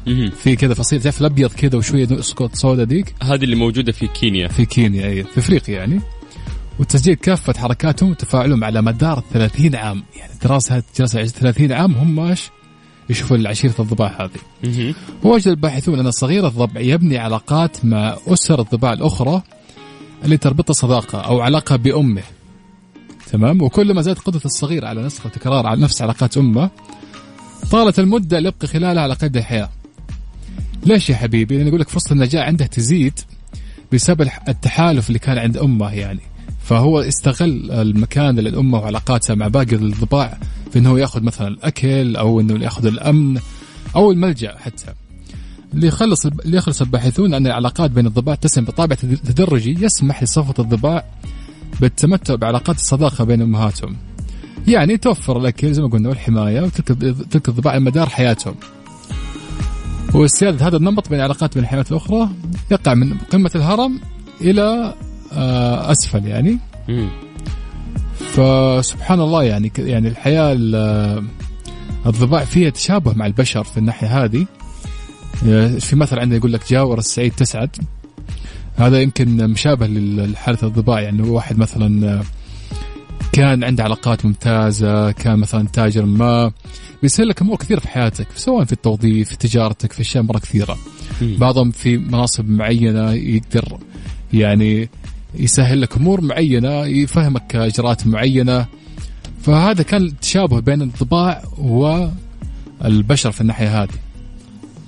في 0.43 0.55
كذا 0.55 0.73
فصيل 0.73 1.01
تعرف 1.01 1.21
الأبيض 1.21 1.53
كذا 1.53 1.77
وشوية 1.77 2.07
سكوت 2.21 2.55
سودا 2.55 2.83
ديك؟ 2.83 3.15
هذه 3.23 3.43
اللي 3.43 3.55
موجودة 3.55 3.91
في 3.91 4.07
كينيا. 4.07 4.47
في 4.47 4.65
كينيا 4.65 5.07
أي 5.07 5.23
في 5.23 5.39
أفريقيا 5.39 5.75
يعني. 5.75 6.01
وتسجيل 6.79 7.13
كافة 7.13 7.53
حركاتهم 7.53 8.09
وتفاعلهم 8.09 8.63
على 8.63 8.81
مدار 8.81 9.23
30 9.33 9.75
عام. 9.75 10.03
يعني 10.17 10.33
دراسة 10.43 10.83
جلسة 10.99 11.25
30 11.25 11.71
عام 11.71 11.93
هم 11.93 12.19
إيش 12.19 12.49
يشوفوا 13.09 13.37
العشيرة 13.37 13.73
الضباع 13.79 14.17
هذه. 14.19 14.39
ووجد 15.23 15.47
الباحثون 15.47 15.99
أن 15.99 16.11
صغير 16.11 16.47
الضبع 16.47 16.81
يبني 16.81 17.17
علاقات 17.17 17.85
مع 17.85 18.17
أسر 18.27 18.61
الضباع 18.61 18.93
الأخرى 18.93 19.41
اللي 20.23 20.37
تربطه 20.37 20.73
صداقة 20.73 21.19
أو 21.19 21.41
علاقة 21.41 21.75
بأمه. 21.75 22.23
تمام؟ 23.31 23.61
وكلما 23.61 24.01
زادت 24.01 24.19
قدرة 24.19 24.41
الصغير 24.45 24.85
على 24.85 25.03
نسخ 25.03 25.25
وتكرار 25.25 25.67
على 25.67 25.81
نفس 25.81 26.01
علاقات 26.01 26.37
أمه 26.37 26.69
طالت 27.71 27.99
المدة 27.99 28.37
اللي 28.37 28.49
يبقي 28.49 28.67
خلالها 28.67 29.03
على 29.03 29.13
قيد 29.13 29.37
الحياة. 29.37 29.69
ليش 30.85 31.09
يا 31.09 31.15
حبيبي؟ 31.15 31.57
لأن 31.57 31.67
يقول 31.67 31.79
لك 31.79 31.89
فرصة 31.89 32.13
النجاة 32.13 32.43
عنده 32.43 32.65
تزيد 32.65 33.19
بسبب 33.93 34.29
التحالف 34.47 35.07
اللي 35.07 35.19
كان 35.19 35.37
عند 35.37 35.57
أمه 35.57 35.93
يعني. 35.93 36.21
فهو 36.65 36.99
استغل 36.99 37.71
المكان 37.71 38.39
اللي 38.39 38.49
الأمة 38.49 38.77
وعلاقاتها 38.77 39.35
مع 39.35 39.47
باقي 39.47 39.75
الضباع 39.75 40.37
في 40.71 40.79
أنه 40.79 40.99
يأخذ 40.99 41.23
مثلا 41.23 41.47
الأكل 41.47 42.15
أو 42.15 42.39
أنه 42.39 42.63
يأخذ 42.63 42.85
الأمن 42.85 43.39
أو 43.95 44.11
الملجأ 44.11 44.55
حتى 44.57 44.85
اللي 45.73 45.87
يخلص 45.87 46.25
اللي 46.25 46.57
يخلص 46.57 46.81
الباحثون 46.81 47.33
ان 47.33 47.47
العلاقات 47.47 47.91
بين 47.91 48.07
الضباع 48.07 48.35
تسم 48.35 48.63
بطابع 48.65 48.95
تد- 48.95 49.17
تدرجي 49.17 49.77
يسمح 49.85 50.23
لصفوة 50.23 50.55
الضباع 50.59 51.05
بالتمتع 51.81 52.35
بعلاقات 52.35 52.75
الصداقة 52.75 53.23
بين 53.23 53.41
أمهاتهم. 53.41 53.95
يعني 54.67 54.97
توفر 54.97 55.37
الأكل 55.37 55.73
زي 55.73 55.81
ما 55.81 55.87
قلنا 55.87 56.09
والحماية 56.09 56.61
وتلك 56.61 57.15
تلك 57.31 57.49
الضباع 57.49 57.79
مدار 57.79 58.09
حياتهم. 58.09 58.55
واستيادة 60.13 60.67
هذا 60.67 60.77
النمط 60.77 61.09
بين 61.09 61.19
العلاقات 61.19 61.53
بين 61.53 61.63
الحيوانات 61.63 61.91
الأخرى 61.91 62.29
يقع 62.71 62.93
من 62.93 63.17
قمة 63.31 63.51
الهرم 63.55 63.99
إلى 64.41 64.93
أسفل 65.91 66.25
يعني. 66.25 66.57
مم. 66.89 67.09
فسبحان 68.19 69.19
الله 69.21 69.43
يعني 69.43 69.71
يعني 69.77 70.07
الحياة 70.07 70.53
ال- 70.57 71.23
الضباع 72.05 72.45
فيها 72.45 72.69
تشابه 72.69 73.13
مع 73.13 73.25
البشر 73.25 73.63
في 73.63 73.77
الناحية 73.77 74.23
هذه. 74.23 74.45
في 75.79 75.95
مثل 75.95 76.19
عندنا 76.19 76.37
يقول 76.37 76.53
لك 76.53 76.61
جاور 76.69 76.97
السعيد 76.97 77.31
تسعد. 77.31 77.75
هذا 78.75 79.01
يمكن 79.01 79.47
مشابه 79.49 79.87
لحالة 79.87 80.57
الضباع 80.63 81.01
يعني 81.01 81.21
واحد 81.29 81.57
مثلا 81.57 82.21
كان 83.31 83.63
عنده 83.63 83.83
علاقات 83.83 84.25
ممتازة 84.25 85.11
كان 85.11 85.39
مثلا 85.39 85.67
تاجر 85.73 86.05
ما. 86.05 86.51
بيصير 87.01 87.25
لك 87.25 87.41
أمور 87.41 87.57
كثيرة 87.57 87.79
في 87.79 87.87
حياتك 87.87 88.27
سواء 88.35 88.65
في 88.65 88.71
التوظيف 88.73 89.29
في 89.29 89.37
تجارتك 89.37 89.91
في 89.93 90.01
أشياء 90.01 90.23
مرة 90.23 90.39
كثيرة. 90.39 90.77
مم. 91.21 91.35
بعضهم 91.37 91.71
في 91.71 91.97
مناصب 91.97 92.49
معينة 92.49 93.11
يقدر 93.13 93.77
يعني 94.33 94.89
يسهل 95.39 95.81
لك 95.81 95.97
أمور 95.97 96.21
معينة 96.21 96.85
يفهمك 96.85 97.55
إجراءات 97.55 98.07
معينة. 98.07 98.65
فهذا 99.41 99.83
كان 99.83 100.01
التشابه 100.01 100.59
بين 100.59 100.81
الطباع 100.81 101.43
والبشر 101.57 103.31
في 103.31 103.41
الناحية 103.41 103.83
هذه. 103.83 103.89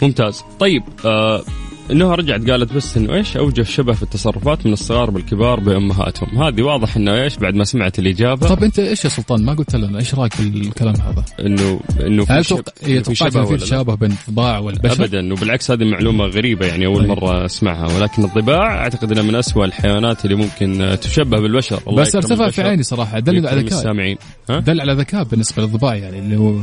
ممتاز. 0.02 0.44
طيب 0.60 0.84
آه 1.06 1.44
إنها 1.92 2.16
رجعت 2.16 2.50
قالت 2.50 2.74
بس 2.74 2.98
إنه 2.98 3.14
إيش 3.14 3.38
أوجه 3.38 3.64
شبه 3.64 3.94
في 3.94 4.04
التصرفات 4.04 4.66
من 4.66 4.74
الصغار 4.74 5.10
بالكبار 5.10 5.60
بأمهاتهم 5.60 6.44
هذه 6.44 6.62
واضح 6.62 6.96
إنه 6.96 7.24
إيش 7.24 7.38
بعد 7.38 7.56
ما 7.56 7.64
سمعت 7.64 8.00
الإجابة 8.00 8.48
طب 8.48 8.64
أنت 8.64 8.80
إيش 8.80 9.06
يا 9.06 9.10
سلطان 9.10 9.46
ما 9.46 9.54
قلت 9.54 9.76
لنا 9.76 10.00
إيش 10.00 10.16
رأيك 10.16 10.42
بالكلام 10.42 10.96
هذا؟ 10.96 11.26
انه 11.40 11.80
إنه 12.06 12.26
هل 12.30 12.46
توقع 12.46 12.72
إيه، 12.84 13.00
في؟ 13.00 13.58
تشابه 13.58 13.96
بين 13.96 14.12
الطباع 14.12 14.60
والبشر؟ 14.60 15.04
ابدا 15.04 15.34
وبالعكس 15.34 15.72
هذه 15.72 15.84
معلومة 15.84 16.26
غريبة 16.26 16.66
يعني 16.66 16.86
أول 16.86 17.00
طيب. 17.00 17.10
مرة 17.10 17.46
أسمعها 17.46 17.98
ولكن 17.98 18.24
الضباع 18.24 18.78
أعتقد 18.78 19.12
انها 19.12 19.24
من 19.24 19.36
أسوأ 19.36 19.66
الحيوانات 19.66 20.26
اللي 20.26 20.36
ممكن 20.36 20.98
تشبه 21.02 21.42
بالبشر 21.42 21.80
الله 21.88 22.02
بس 22.02 22.16
ارتفع 22.16 22.50
في 22.50 22.62
عيني 22.62 22.84
صراحة 22.84 23.20
دل 23.20 23.48
على 23.48 23.62
ذكاء 23.62 23.80
السامعين 23.80 24.18
ها؟ 24.50 24.60
دل 24.60 24.82
على 24.82 24.94
ذكاء 24.94 25.24
بالنسبة 25.24 25.64
للضباع 25.64 25.96
يعني 25.96 26.20
اللي 26.20 26.38
هو 26.38 26.54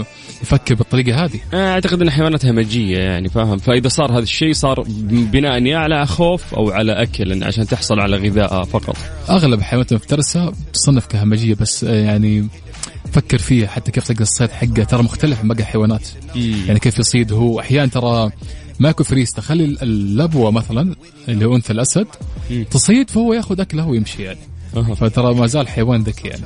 يفكر 0.43 0.75
بالطريقة 0.75 1.25
هذه 1.25 1.41
أعتقد 1.55 2.03
إن 2.03 2.11
حيوانات 2.11 2.47
همجيه 2.47 2.99
يعني 2.99 3.29
فاهم 3.29 3.59
فإذا 3.59 3.89
صار 3.89 4.13
هذا 4.13 4.23
الشيء 4.23 4.53
صار 4.53 4.85
بناء 5.15 5.63
يا 5.63 5.79
على 5.79 6.07
خوف 6.07 6.55
أو 6.55 6.71
على 6.71 6.93
أكل 7.03 7.33
إن 7.33 7.43
عشان 7.43 7.67
تحصل 7.67 8.01
على 8.01 8.17
غذاء 8.17 8.65
فقط. 8.65 8.97
أغلب 9.31 9.59
الحيوانات 9.59 9.93
المفترسة 9.93 10.53
تصنف 10.73 11.07
كهمجية 11.07 11.55
بس 11.55 11.85
آه، 11.85 12.05
يعني 12.05 12.49
فكر 13.13 13.39
فيها 13.39 13.67
حتى 13.69 13.93
كيف 13.93 14.09
تلقى 14.09 14.23
الصيد 14.23 14.51
حقه 14.51 14.85
ترى 14.85 15.03
مختلف 15.03 15.41
عن 15.41 15.49
باقي 15.49 15.61
الحيوانات. 15.61 16.09
يعني 16.67 16.81
كيف 16.81 16.99
يصيد 16.99 17.33
هو. 17.33 17.61
أحيانا 17.61 17.87
ترى 17.87 18.31
ما 18.81 18.89
ياكل 18.89 19.05
فريسته 19.05 19.43
خلي 19.43 19.65
اللبوة 19.65 20.51
مثلا 20.51 20.95
اللي 21.29 21.45
هو 21.45 21.57
أنثى 21.57 21.73
الأسد. 21.73 22.07
تصيد 22.71 23.11
فهو 23.11 23.33
ياخذ 23.33 23.61
أكله 23.61 23.87
ويمشي 23.87 24.23
يعني. 24.23 24.39
أها. 24.77 24.95
فترى 24.95 25.35
ما 25.35 25.47
زال 25.47 25.69
حيوان 25.69 26.03
ذكي 26.03 26.29
يعني. 26.29 26.43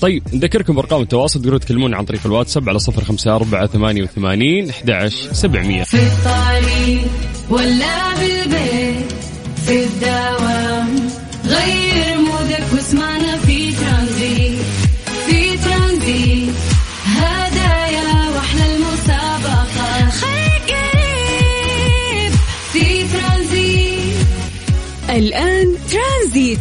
طيب. 0.00 0.22
نذكركم 0.32 0.74
بأرقام 0.74 1.02
التواصل 1.02 1.40
تقدروا 1.40 1.58
تكلمونا 1.58 1.96
عن 1.96 2.04
طريق 2.04 2.20
الواتساب 2.26 2.68
على 2.68 2.78
صفر 2.78 3.04
خمسة 3.04 3.36
أربعة 3.36 3.66
ثمانية 3.66 4.02
وثمانين 4.02 4.70
أحد 4.70 4.90
عشر 4.90 5.32
سبعمية. 5.32 5.82
في 5.82 5.96
الطريق 5.96 7.00
ولا 7.50 8.14
بالبيت 8.14 9.12
في 9.66 9.84
الدوام 9.84 11.08
غير 11.46 12.13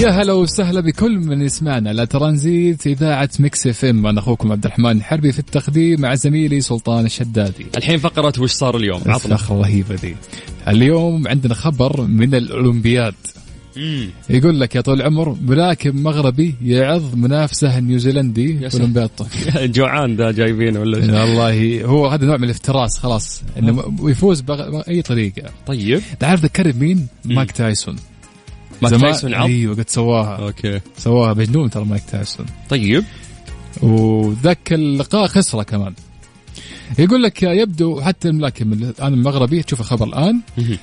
يا 0.00 0.10
هلا 0.10 0.32
وسهلا 0.32 0.80
بكل 0.80 1.18
من 1.18 1.42
يسمعنا. 1.42 1.90
لا 1.90 2.04
ترانزيت 2.04 2.86
إذاعة 2.86 3.30
Mix 3.40 3.66
FM. 3.66 4.06
أنا 4.06 4.20
أخوكم 4.20 4.52
عبد 4.52 4.64
الرحمن 4.64 4.90
الحربي 4.90 5.32
في 5.32 5.38
التقديم 5.38 6.00
مع 6.00 6.14
زميلي 6.14 6.60
سلطان 6.60 7.04
الشدادي. 7.04 7.66
الحين 7.76 7.98
فقرة 7.98 8.32
وش 8.38 8.50
صار 8.50 8.76
اليوم؟ 8.76 9.00
عطنا. 9.06 9.34
الرهيبه 9.34 9.94
دي. 9.94 10.16
اليوم 10.68 11.28
عندنا 11.28 11.54
خبر 11.54 12.02
من 12.02 12.34
الأولمبياد. 12.34 13.14
مم. 13.76 14.10
يقول 14.30 14.60
لك 14.60 14.74
يا 14.74 14.80
طول 14.80 15.00
العمر 15.00 15.36
ملاكم 15.42 16.02
مغربي 16.02 16.54
يعظ 16.62 17.14
منافسه 17.14 17.78
النيوزيلندي 17.78 18.70
في. 18.70 18.76
أولمبياد. 18.76 19.10
جوعان 19.76 20.16
ذا 20.16 20.30
جايبينه 20.30 20.80
ولا 20.80 21.00
شيء؟ 21.00 21.14
والله 21.14 21.84
هو 21.84 22.06
هذا 22.06 22.26
نوع 22.26 22.36
من 22.36 22.44
الافتراس 22.44 22.98
خلاص. 22.98 23.42
إنه 23.58 23.94
يفوز 24.02 24.40
بأي 24.40 25.02
طريقة. 25.02 25.50
طيب. 25.66 26.00
تعرف 26.20 26.44
ذكرني 26.44 26.72
بمين؟ 26.72 27.06
مايك 27.24 27.50
تايسون. 27.50 27.96
زمان- 28.88 29.00
تايسون 29.00 29.34
عض. 29.34 29.48
أيوه 29.48 29.74
قد 29.74 29.88
سواها. 29.88 30.36
أوكي. 30.36 30.80
سواها 30.98 31.34
مجنون 31.34 31.70
ترى 31.70 31.84
مايك 31.84 32.02
تايسون. 32.12 32.46
طيب. 32.68 33.04
وذاك 33.82 34.72
اللقاء 34.72 35.26
خسره 35.26 35.62
كمان. 35.62 35.94
يقول 36.98 37.22
لك 37.22 37.42
يبدو 37.42 38.00
حتى 38.00 38.28
الملاكم 38.28 38.72
الان 38.72 39.14
المغربي 39.14 39.62
تشوف 39.62 39.80
الخبر 39.80 40.06
الآن. 40.06 40.40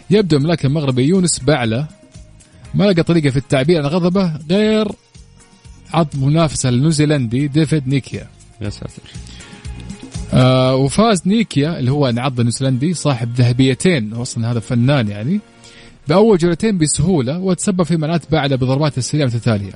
يبدو 0.09 0.37
الملاكم 0.37 0.67
المغربي 0.67 1.03
يونس 1.03 1.39
بعلة 1.39 1.87
ما 2.73 2.83
لقى 2.83 3.03
طريقة 3.03 3.29
في 3.29 3.37
التعبير 3.37 3.77
عن 3.79 3.85
غضبه 3.85 4.33
غير 4.49 4.87
عض 5.93 6.07
منافسه 6.21 6.69
النيوزيلندي 6.69 7.47
ديفيد 7.47 7.87
نيكيا. 7.87 8.27
يا 8.61 8.69
ساتر. 8.69 9.01
آه 10.33 10.75
وفاز 10.75 11.21
نيكيا 11.25 11.79
اللي 11.79 11.91
هو 11.91 12.09
انعض 12.09 12.39
النيوزيلندي 12.39 12.93
صاحب 12.93 13.33
ذهبيتين. 13.35 14.13
أصلا 14.13 14.51
هذا 14.51 14.59
فنان 14.59 15.07
يعني. 15.07 15.39
بأول 16.09 16.37
جولتين 16.37 16.77
بسهولة 16.77 17.39
وتسبب 17.39 17.83
في 17.83 17.97
منعات 17.97 18.31
بعده 18.31 18.55
بضربات 18.55 18.97
السريعه 18.97 19.25
متتالية. 19.25 19.73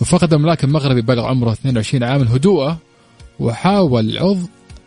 وفقد 0.00 0.34
الملاكم 0.34 0.68
المغربي 0.68 1.02
بلغ 1.02 1.26
عمره 1.26 1.52
22 1.52 2.02
عاما 2.02 2.36
هدوءه 2.36 2.78
وحاول 3.40 4.18
عض 4.18 4.38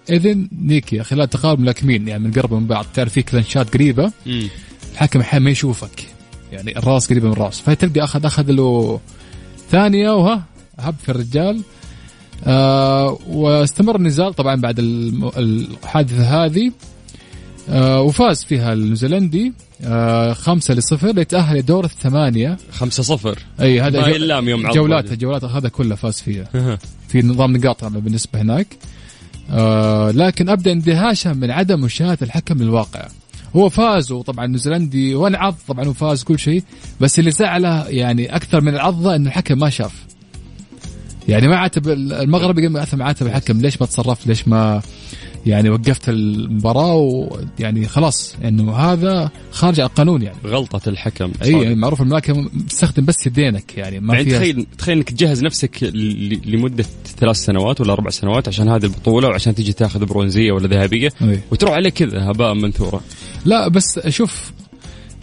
إذن 0.10 0.50
نيكيا 0.62 1.04
خلال 1.04 1.30
تقارب 1.30 1.60
ملاكمين 1.60 2.08
يعني 2.08 2.24
من 2.24 2.32
قرب 2.32 2.54
من 2.54 2.68
بعض. 2.68 2.86
تعرف 2.94 3.14
في 3.14 3.22
كلانشات 3.22 3.74
قريبة؟ 3.74 4.12
مم. 4.26 4.48
الحكم 4.94 5.20
أحيانا 5.20 5.46
ما 5.46 5.52
يشوفك. 5.52 6.08
يعني 6.52 6.78
الراس 6.78 7.10
قريبة 7.10 7.28
من 7.28 7.34
الراس. 7.34 7.62
فتلقى 7.62 8.04
اخذ 8.04 8.26
أخذ 8.26 8.52
له 8.52 9.00
ثانية 9.70 10.10
وها 10.12 10.44
هب 10.80 10.96
في 11.04 11.10
الرجال. 11.10 11.62
آه 12.46 13.18
واستمر 13.28 13.96
النزال 13.96 14.34
طبعا 14.34 14.56
بعد 14.56 14.80
الحادثة 15.38 16.46
هذه. 16.46 16.72
آه 17.70 18.02
وفاز 18.02 18.44
فيها 18.44 18.74
النيوزيلندي 18.74 19.54
آه 19.84 20.34
خمسة 20.34 20.74
لصفر 20.74 21.12
ليتأهل 21.12 21.58
لدور 21.58 21.86
الثمانية. 21.86 22.58
خمسة 22.72 23.04
صفر. 23.04 23.40
أي 23.62 23.82
هذا 23.82 24.02
ما 24.02 24.08
جو- 24.10 24.16
يلام 24.16 24.50
يوم 24.50 24.72
جولات. 24.72 25.12
الجولات 25.12 25.44
هذا 25.44 25.70
كلها 25.70 25.96
فاز 25.96 26.22
فيها. 26.22 26.78
في 27.08 27.22
نظام 27.22 27.58
نقاط 27.58 27.86
بالنسبة 27.86 28.42
هناك. 28.42 28.68
آه 29.52 30.12
لكن 30.12 30.50
أبدأ 30.50 30.72
اندهاشا 30.72 31.30
من 31.30 31.52
عدم 31.52 31.80
مشاهدة 31.82 32.18
الحكم 32.22 32.58
للواقع 32.64 33.08
هو 33.56 33.70
فاز 33.70 34.12
وطبعا 34.12 34.48
نيوزيلندي 34.48 35.16
وانعض 35.16 35.56
طبعا 35.68 35.88
وفاز 35.88 36.24
كل 36.24 36.40
شيء 36.40 36.64
بس 37.02 37.20
اللي 37.20 37.32
زعله 37.32 37.88
يعني 37.88 38.36
أكثر 38.36 38.62
من 38.62 38.74
العضة 38.76 39.16
إنه 39.16 39.28
الحكم 39.30 39.60
ما 39.60 39.70
شاف. 39.70 39.92
يعني 41.28 41.48
ما 41.48 41.56
عاتب 41.58 41.90
المغربي 41.90 42.62
قام 42.68 42.78
اثم 42.78 43.02
عاتب 43.04 43.28
الحكم 43.28 43.62
ليش 43.62 43.82
ما 43.82 43.88
تصرفت 43.88 44.28
ليش 44.28 44.48
ما 44.48 44.82
يعني 45.46 45.70
وقفت 45.70 46.10
المباراة 46.10 46.96
ويعني 46.96 47.88
خلاص 47.88 48.36
إنه 48.44 48.76
هذا 48.76 49.30
خارج 49.52 49.80
عن 49.80 49.86
القانون 49.86 50.22
يعني 50.22 50.38
غلطة 50.46 50.90
الحكم 50.90 51.32
إي. 51.44 51.52
يعني 51.52 51.76
معروف 51.76 52.02
الملاكمه 52.02 52.50
تستخدم 52.70 53.06
بس 53.06 53.28
يدينك 53.28 53.78
يعني 53.78 54.00
ما 54.00 54.14
يعني 54.14 54.26
فيها 54.26 54.38
تخيل 54.40 54.66
تخيل 54.78 54.98
إنك 54.98 55.10
تجهز 55.10 55.44
نفسك 55.44 55.84
لمدة 56.46 56.86
ثلاث 57.18 57.36
سنوات 57.36 57.82
ولا 57.82 57.94
أربع 57.94 58.10
سنوات 58.10 58.48
عشان 58.48 58.70
هذه 58.70 58.84
البطولة 58.84 59.28
وعشان 59.28 59.56
تجي 59.56 59.74
تاخذ 59.74 60.06
برونزية 60.06 60.52
ولا 60.52 60.68
ذهبية. 60.68 61.10
وتروح 61.52 61.74
عليه 61.74 61.90
كذا 61.90 62.32
هباء 62.32 62.54
منثورا 62.54 63.02
لا 63.46 63.68
بس 63.68 64.00
شوف 64.08 64.52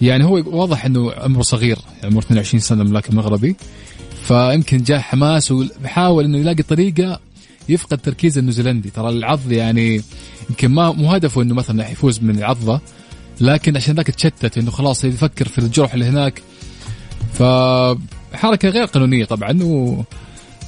يعني 0.01 0.25
هو 0.25 0.43
واضح 0.47 0.85
إنه 0.85 1.13
عمره 1.13 1.43
صغير 1.43 1.79
عمره 2.05 2.19
22 2.19 2.61
سنة 2.61 2.85
ملاكم 2.85 3.17
مغربي 3.17 3.57
فيمكن 4.23 4.83
جاه 4.83 4.99
حماس 4.99 5.53
وبيحاول 5.53 6.25
إنه 6.25 6.39
يلاقي 6.39 6.63
طريقة 6.63 7.21
يفقد 7.73 7.99
تركيز 7.99 8.39
النيوزيلندي. 8.39 8.91
ترى 8.91 9.09
العض 9.09 9.53
يعني 9.53 10.03
يمكن 10.51 10.69
ما 10.69 10.93
مو 10.93 11.11
هدفه 11.11 11.43
إنه 11.43 11.55
مثلا 11.55 11.91
يفوز 11.91 12.23
من 12.23 12.39
العضة 12.39 12.81
لكن 13.41 13.77
عشان 13.77 13.95
ذاك 13.95 14.07
تشتت 14.07 14.59
إنه 14.59 14.71
خلاص 14.71 15.05
يفكر 15.05 15.49
في 15.49 15.59
الجرح 15.59 15.93
اللي 15.95 16.05
هناك. 16.05 16.43
فحركه 17.33 18.69
غير 18.69 18.85
قانونية 18.85 19.25
طبعا 19.25 19.63
و... 19.63 20.05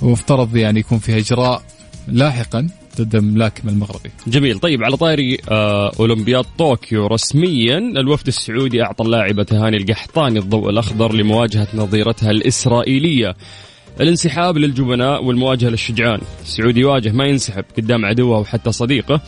وافترض 0.02 0.56
يعني 0.56 0.80
يكون 0.80 0.98
فيها 0.98 1.18
إجراء 1.18 1.62
لاحقا 2.08 2.68
ضد 3.00 3.14
الملاكم 3.16 3.68
المغربي. 3.68 4.10
جميل. 4.26 4.58
طيب 4.58 4.84
على 4.84 4.96
طاري 4.96 5.38
آه 5.48 5.92
أولمبياد 6.00 6.44
طوكيو 6.58 7.06
رسميا 7.06 7.78
الوفد 7.78 8.26
السعودي 8.26 8.82
أعطى 8.82 9.04
اللاعبه 9.04 9.46
هاني 9.52 9.76
القحطاني 9.76 10.38
الضوء 10.38 10.70
الأخضر 10.70 11.12
لمواجهة 11.12 11.68
نظيرتها 11.74 12.30
الإسرائيلية. 12.30 13.36
الانسحاب 14.00 14.58
للجبناء 14.58 15.24
والمواجهة 15.24 15.68
للشجعان. 15.68 16.20
السعودي 16.42 16.80
يواجه 16.80 17.12
ما 17.12 17.24
ينسحب 17.24 17.64
قدام 17.76 18.04
عدوه 18.04 18.38
وحتى 18.38 18.72
صديقه 18.72 19.20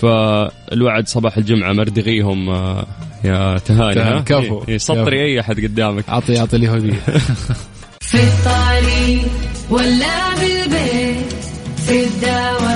فالوعد 0.00 1.08
صباح 1.08 1.36
الجمعة 1.36 1.72
مردغيهم 1.72 2.48
آه 2.50 2.86
يا 3.24 3.58
تهاني 3.58 3.94
تهاني، 3.94 4.18
ها؟ 4.18 4.20
كفو. 4.20 4.62
إيه، 4.68 4.78
سطري 4.78 5.24
أي 5.24 5.40
أحد 5.40 5.60
قدامك. 5.60 6.08
اعطي 6.08 6.38
أعطي 6.38 6.56
اليهوديه 6.56 6.92
في 8.00 8.18
الطريق 8.22 9.28
ولا 9.70 10.34
بالبيت 10.34 11.32
في 11.86 12.04
الدوام 12.04 12.75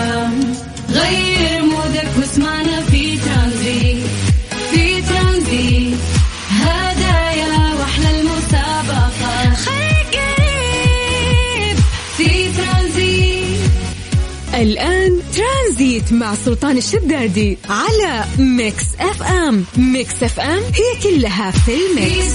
الآن 14.60 15.20
ترانزيت 15.36 16.12
مع 16.12 16.34
سلطان 16.34 16.76
الشدادي 16.78 17.58
على 17.68 18.24
Mix 18.38 18.84
FM. 19.00 19.64
Mix 19.76 20.22
FM 20.22 20.58
هي 20.62 21.02
كلها 21.02 21.50
في 21.50 21.72
ال 21.74 21.86
mix. 21.86 22.34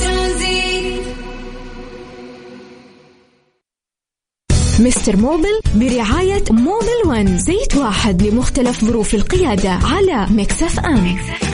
مستر 4.79 5.15
Mobil 5.17 5.59
برعاية 5.75 6.43
Mobil 6.51 7.01
1. 7.05 7.37
زيت 7.37 7.75
واحد 7.75 8.21
لمختلف 8.21 8.85
ظروف 8.85 9.15
القيادة 9.15 9.69
على 9.69 10.27
Mix 10.31 10.63
FM. 10.63 11.17
بس 11.41 11.44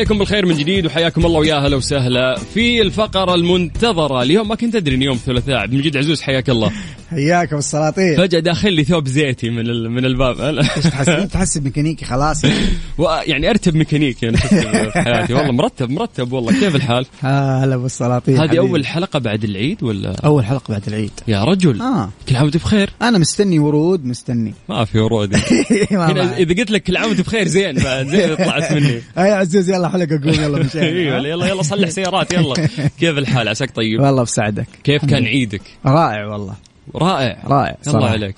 عليكم 0.00 0.18
بالخير 0.18 0.46
من 0.46 0.56
جديد 0.56 0.86
وحياكم 0.86 1.26
الله 1.26 1.38
ويا 1.38 1.54
هلا 1.54 1.76
وسهلا 1.76 2.34
في 2.54 2.82
الفقرة 2.82 3.34
المنتظرة. 3.34 4.22
اليوم 4.22 4.48
ما 4.48 4.54
كنت 4.54 4.74
أدري 4.74 4.94
إن 4.94 5.02
يوم 5.02 5.16
ثلاثاء 5.16 5.66
من 5.66 5.80
جد 5.80 5.96
عزوز 5.96 6.22
حياك 6.22 6.50
الله. 6.50 6.72
حياك 7.10 7.52
والسلاطين 7.52 8.16
فجأة 8.16 8.40
داخل 8.40 8.72
لي 8.72 8.84
ثوب 8.84 9.08
زيتي 9.08 9.50
من 9.50 9.90
من 9.90 10.04
الباب. 10.04 10.40
أنا 10.40 10.62
تحس 10.62 11.32
تحسب 11.32 11.64
ميكانيكي 11.64 12.04
خلاص 12.04 12.44
يعني 13.30 13.50
أرتب 13.50 13.74
ميكانيكي 13.74 14.28
أنا 14.28 14.36
في 14.36 14.90
حياتي. 14.94 15.34
والله 15.34 15.52
مرتب 15.52 15.90
مرتب 15.90 16.32
والله. 16.32 16.60
كيف 16.60 16.76
الحال؟ 16.76 17.06
آه، 17.24 17.64
هلا 17.64 17.76
بالسلاطين 17.76 18.34
هذه 18.34 18.42
حبيبي. 18.42 18.58
أول 18.58 18.86
حلقة 18.86 19.18
بعد 19.18 19.44
العيد 19.44 19.82
ولا؟ 19.82 20.16
أول 20.24 20.44
حلقة 20.44 20.72
بعد 20.72 20.82
العيد. 20.88 21.10
يا 21.28 21.44
رجل. 21.44 21.80
آه. 21.80 22.10
كل 22.28 22.36
عام 22.36 22.44
وأنت 22.44 22.56
بخير. 22.56 22.90
أنا 23.02 23.18
مستني 23.18 23.58
ورود 23.58 24.04
مستني. 24.04 24.54
ما 24.68 24.84
في 24.84 24.98
ورود. 24.98 25.34
هنا. 25.90 26.36
إذا 26.36 26.54
قلت 26.54 26.70
لك 26.70 26.82
كل 26.82 26.96
عام 26.96 27.08
وأنت 27.08 27.20
بخير 27.20 27.48
زين 27.48 27.74
بعد. 27.74 28.06
زين 28.06 28.34
طلعت 28.34 28.72
مني. 28.72 29.02
آه 29.18 29.26
يا 29.26 29.34
عزوز 29.34 29.70
يلا 29.70 29.88
حلقة 29.88 30.20
قوم 30.24 30.34
يلا 30.34 30.44
أيوه 30.44 30.58
مشينا 30.58 30.86
يلا 30.86 31.46
يلا 31.46 31.62
صلح 31.62 31.88
سيارات 31.88 32.32
يلا. 32.32 32.54
كيف 33.00 33.18
الحال؟ 33.18 33.48
عساك 33.48 33.70
طيب؟ 33.76 34.00
والله 34.00 34.22
بساعدك 34.22 34.66
كيف 34.84 35.04
كان 35.04 35.24
عيدك؟ 35.24 35.62
رائع 35.86 36.26
والله. 36.26 36.69
رائع. 36.96 37.38
رائع 37.44 37.76
الله 37.86 37.92
صراحة. 37.92 38.12
عليك. 38.12 38.34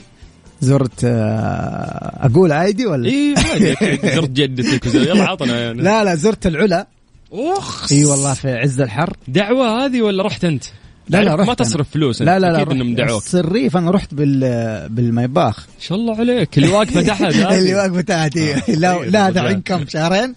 زرت 0.60 1.04
آه، 1.04 2.26
أقول 2.26 2.52
عادي 2.52 2.86
ولا؟ 2.86 3.08
اي 3.08 3.34
عادي. 3.36 3.74
زرت 4.16 4.30
جدتك 4.30 4.94
يلا 4.94 5.24
عطنا. 5.24 5.60
يعني 5.60 5.82
لا 5.82 6.04
لا 6.04 6.14
زرت 6.14 6.46
العلا. 6.46 6.86
اخ 7.32 7.92
إي 7.92 8.04
والله 8.04 8.34
في 8.34 8.50
عز 8.52 8.80
الحر. 8.80 9.16
دعوة 9.28 9.84
هذه 9.84 10.02
ولا 10.02 10.22
رحت 10.22 10.44
أنت؟ 10.44 10.64
لا 11.08 11.22
لا 11.24 11.34
رحت 11.34 11.48
ما. 11.48 11.54
تصرف 11.54 11.90
فلوس. 11.90 12.22
لا 12.22 12.38
لا 12.38 12.46
لا 12.52 12.62
أكيد 12.62 12.70
إنهم 12.70 12.88
رحت 12.88 12.98
دعوك 12.98 13.22
الصريف 13.22 13.76
أنا 13.76 13.90
رحت 13.90 14.14
بال 14.14 14.40
بالميباخ. 14.88 15.58
إن 15.58 15.80
شاء 15.80 15.98
الله 15.98 16.18
عليك. 16.18 16.58
اللي 16.58 16.68
واقفة 16.68 17.02
تحت. 17.02 17.22
اللي 17.52 17.74
واقفة 17.74 18.00
تحتي 18.00 18.54
لا 18.68 18.98
طيب، 18.98 19.12
لا. 19.12 19.30
دحين 19.30 19.60
كم؟ 19.60 19.86
شهرين. 19.88 20.34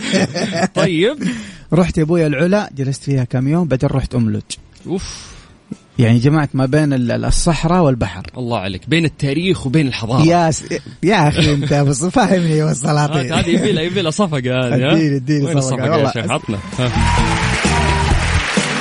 طيب. 0.74 1.16
رحت 1.72 1.98
يا 1.98 2.02
ابويا 2.02 2.26
العلا 2.26 2.70
جلست 2.76 3.02
فيها 3.02 3.24
كم 3.24 3.48
يوم 3.48 3.68
بعدين 3.68 3.88
رحت 3.90 4.14
أملج. 4.14 4.42
أوف. 4.86 5.37
يعني 5.98 6.18
جمعت 6.18 6.50
ما 6.54 6.66
بين 6.66 6.92
ال- 6.92 7.24
الصحراء 7.24 7.82
والبحر. 7.82 8.22
الله 8.38 8.58
عليك. 8.58 8.88
بين 8.88 9.04
التاريخ 9.04 9.66
وبين 9.66 9.88
الحضارة. 9.88 10.22
يا 10.26 10.50
س... 10.50 10.64
يا 11.02 11.28
أخي 11.28 11.54
أنت 11.54 11.74
بس 11.74 12.04
فاهمني 12.04 12.62
والسلاطين 12.62 13.32
هذه 13.32 13.48
يبي 13.48 13.72
لها 13.72 13.82
يبي 13.82 14.02
لها 14.02 14.10
صفقة 14.10 14.38
هذه 14.38 14.74
ها؟ 14.74 14.92
اديني 14.92 15.16
اديني. 15.16 15.52
الصفقة 15.52 15.96
يا 15.96 16.12
شيخ؟ 16.12 16.30
عطنا. 16.30 16.58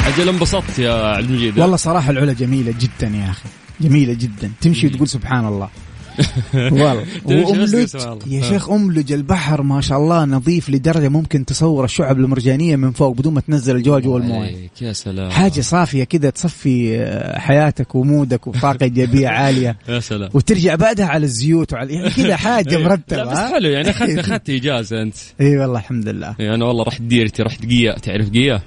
أجل 0.08 0.30
انبسطت 0.30 0.80
يا 0.80 0.94
عبد 0.94 1.30
المجيد. 1.30 1.60
والله 1.60 1.76
صراحة 1.76 2.12
العلا 2.12 2.34
جميلة 2.34 2.74
جدا 2.80 3.08
يا 3.08 3.30
أخي. 3.30 3.50
جميلة 3.82 4.14
جدا. 4.14 4.52
تمشي 4.62 4.88
وتقول 4.88 5.08
سبحان 5.08 5.48
الله. 5.48 5.70
والله. 6.54 7.04
واملج. 7.26 7.96
يا. 8.28 8.42
شيخ 8.42 8.70
أملج 8.70 9.12
البحر 9.14 9.62
ما 9.62 9.82
شاء 9.82 9.98
الله 9.98 10.26
نظيف 10.26 10.70
لدرجة 10.70 11.10
ممكن 11.10 11.46
تصور 11.46 11.86
الشعب 11.86 12.20
المرجانية 12.20 12.76
من 12.76 12.92
فوق 12.92 13.16
بدون 13.16 13.34
ما 13.34 13.42
تنزل 13.42 13.76
الجو 13.76 14.00
جوا 14.00 14.20
المويه 14.20 14.70
يا 14.82 14.94
سلام. 14.94 15.30
حاجة 15.32 15.62
صافية 15.62 16.04
كذا 16.04 16.30
تصفي 16.30 16.98
آه، 17.00 17.40
حياتك 17.40 17.96
ومودك 17.96 18.48
وطاقة 18.48 18.84
ايجابيه 18.88 19.28
عالية. 19.28 19.78
يا 19.90 20.00
سلام. 20.00 20.30
وترجع 20.34 20.76
بعدها 20.76 21.06
على 21.06 21.26
الزيوت 21.26 21.74
وعلى 21.74 21.94
يعني 21.94 22.10
كذا 22.10 22.36
حاجة 22.36 22.78
مرتبة. 22.78 23.24
لا 23.24 23.32
بس؟ 23.32 23.38
حلو 23.38 23.70
يعني 23.70 23.90
اخذت 23.90 24.18
أخذت 24.20 24.50
إجازة 24.50 25.02
أنت. 25.02 25.16
إي 25.42 25.58
والله 25.58 25.80
الحمد 25.80 26.10
لله. 26.10 26.36
يعني 26.40 26.56
أنا 26.56 26.66
والله 26.66 26.84
رحت 26.84 27.02
ديرتي 27.02 27.44
رحت 27.44 27.66
قيا 27.66 27.96
تعرف 28.00 28.30
قيا 28.30 28.62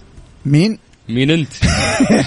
مين؟ 0.47 0.79
مين 1.15 1.31
انت؟ 1.31 1.53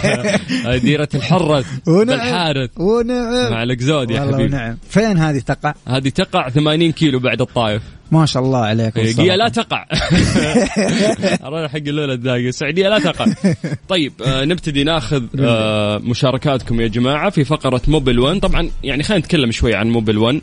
ديرة 0.84 1.10
الحرة 1.16 1.66
ونعم. 1.88 2.06
بالحارث 2.06 2.70
ونعم. 2.78 3.52
مع 3.52 3.64
الاقزود 3.64 4.12
يا 4.12 4.22
حبيبي. 4.22 4.44
ونعم. 4.44 4.78
فين 4.90 5.18
هذه 5.18 5.40
تقع؟ 5.40 5.74
هذه 5.88 6.10
تقع 6.10 6.50
80 6.50 6.92
كيلو 6.92 7.20
بعد 7.20 7.42
الطايف. 7.42 7.82
ما 8.12 8.26
شاء 8.26 8.44
الله 8.44 8.60
عليك. 8.60 9.00
قيا 9.00 9.36
لا 9.36 9.50
تقع. 9.50 9.86
حق 11.74 11.78
الليلة 11.78 12.14
الداقي 12.14 12.50
السعودية 12.50 12.90
لا 12.90 13.00
تقع. 13.00 13.26
طيب 13.88 14.14
آه 14.26 14.46
نبتدي 14.46 14.84
ناخذ 14.84 15.24
آه 15.40 15.98
مشاركاتكم 15.98 16.82
يا 16.82 16.88
جماعة 16.88 17.30
في 17.30 17.44
فقرة 17.44 17.82
موبل 17.88 18.20
1 18.20 18.40
طبعا 18.40 18.70
يعني 18.84 19.04
خلينا 19.04 19.26
نتكلم 19.26 19.52
شوي 19.52 19.76
عن 19.76 19.90
موبل 19.90 20.18
1 20.18 20.42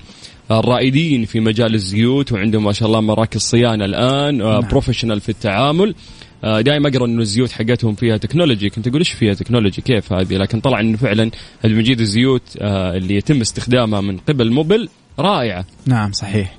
الرائدين 0.50 1.24
في 1.24 1.40
مجال 1.40 1.74
الزيوت 1.74 2.32
وعندهم 2.32 2.64
ما 2.64 2.72
شاء 2.72 2.88
الله 2.88 3.00
مراكز 3.00 3.40
صيانة 3.40 3.84
الآن 3.84 4.40
آه 4.40 4.60
نعم. 4.60 4.68
professional 4.68 5.20
في 5.20 5.28
التعامل. 5.28 5.94
دائما 6.42 6.88
أقرأ 6.88 7.06
انه 7.06 7.20
الزيوت 7.20 7.52
حقتهم 7.52 7.94
فيها 7.94 8.16
technology. 8.16 8.70
كنت 8.70 8.88
أقول 8.88 8.98
إيش 8.98 9.12
فيها 9.12 9.34
technology؟ 9.34 9.82
كيف 9.82 10.12
هذه؟ 10.12 10.36
لكن 10.36 10.60
طلع 10.60 10.80
انه 10.80 10.96
فعلا 10.96 11.30
المجيد 11.64 12.00
الزيوت 12.00 12.42
آه، 12.58 12.96
اللي 12.96 13.14
يتم 13.14 13.40
استخدامها 13.40 14.00
من 14.00 14.18
قبل 14.18 14.50
موبل 14.50 14.88
رائعة. 15.18 15.64
نعم 15.86 16.12
صحيح. 16.12 16.56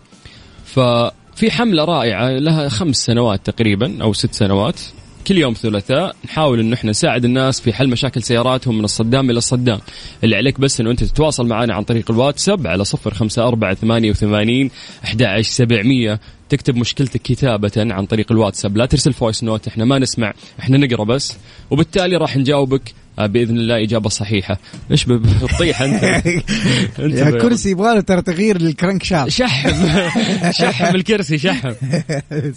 ففي 0.65 1.51
حملة 1.51 1.85
رائعة 1.85 2.29
لها 2.29 2.69
خمس 2.69 2.95
سنوات 2.95 3.45
تقريبا 3.45 4.03
أو 4.03 4.13
ست 4.13 4.33
سنوات. 4.33 4.81
كل 5.27 5.37
يوم 5.37 5.53
ثلاثاء 5.53 6.15
نحاول 6.25 6.59
انه 6.59 6.73
إحنا 6.73 6.89
نساعد 6.89 7.25
الناس 7.25 7.61
في 7.61 7.73
حل 7.73 7.89
مشاكل 7.89 8.23
سياراتهم 8.23 8.77
من 8.77 8.83
الصدام 8.83 9.29
إلى 9.29 9.37
الصدام. 9.37 9.79
اللي 10.23 10.35
عليك 10.35 10.59
بس 10.59 10.81
إنه 10.81 10.91
أنت 10.91 11.03
تتواصل 11.03 11.47
معنا 11.47 11.73
عن 11.73 11.83
طريق 11.83 12.11
الواتساب 12.11 12.67
على 12.67 12.83
صفر 12.83 13.13
خمسة 13.13 13.47
أربعة 13.47 13.73
ثمانية 13.73 14.09
وثمانين 14.09 14.71
أحد 15.03 15.41
سبعمية. 15.41 16.19
تكتب 16.51 16.75
مشكلتك 16.75 17.21
كتابة 17.21 17.71
عن 17.77 18.05
طريق 18.05 18.31
الواتساب. 18.31 18.77
لا 18.77 18.85
ترسل 18.85 19.13
voice 19.13 19.43
note 19.43 19.67
إحنا 19.67 19.85
ما 19.85 19.99
نسمع 19.99 20.33
إحنا 20.59 20.77
نقرأ 20.77 21.03
بس. 21.03 21.37
وبالتالي 21.71 22.15
راح 22.17 22.37
نجاوبك 22.37 22.93
بإذن 23.19 23.57
الله 23.57 23.83
إجابة 23.83 24.09
صحيحة. 24.09 24.57
إيش 24.91 25.05
بتطيح 25.05 25.81
أنت؟ 25.81 26.03
أنت 26.99 27.15
يا 27.15 27.29
ب- 27.29 27.37
كرسي 27.37 27.69
يبغى 27.71 27.93
له 27.95 28.01
ترى 28.01 28.21
تغيير 28.21 28.61
للكرنك 28.61 29.03
شافت 29.03 29.29
شحم. 29.31 29.71
شحم 30.51 30.95
الكرسي 30.95 31.37
شحم. 31.37 31.73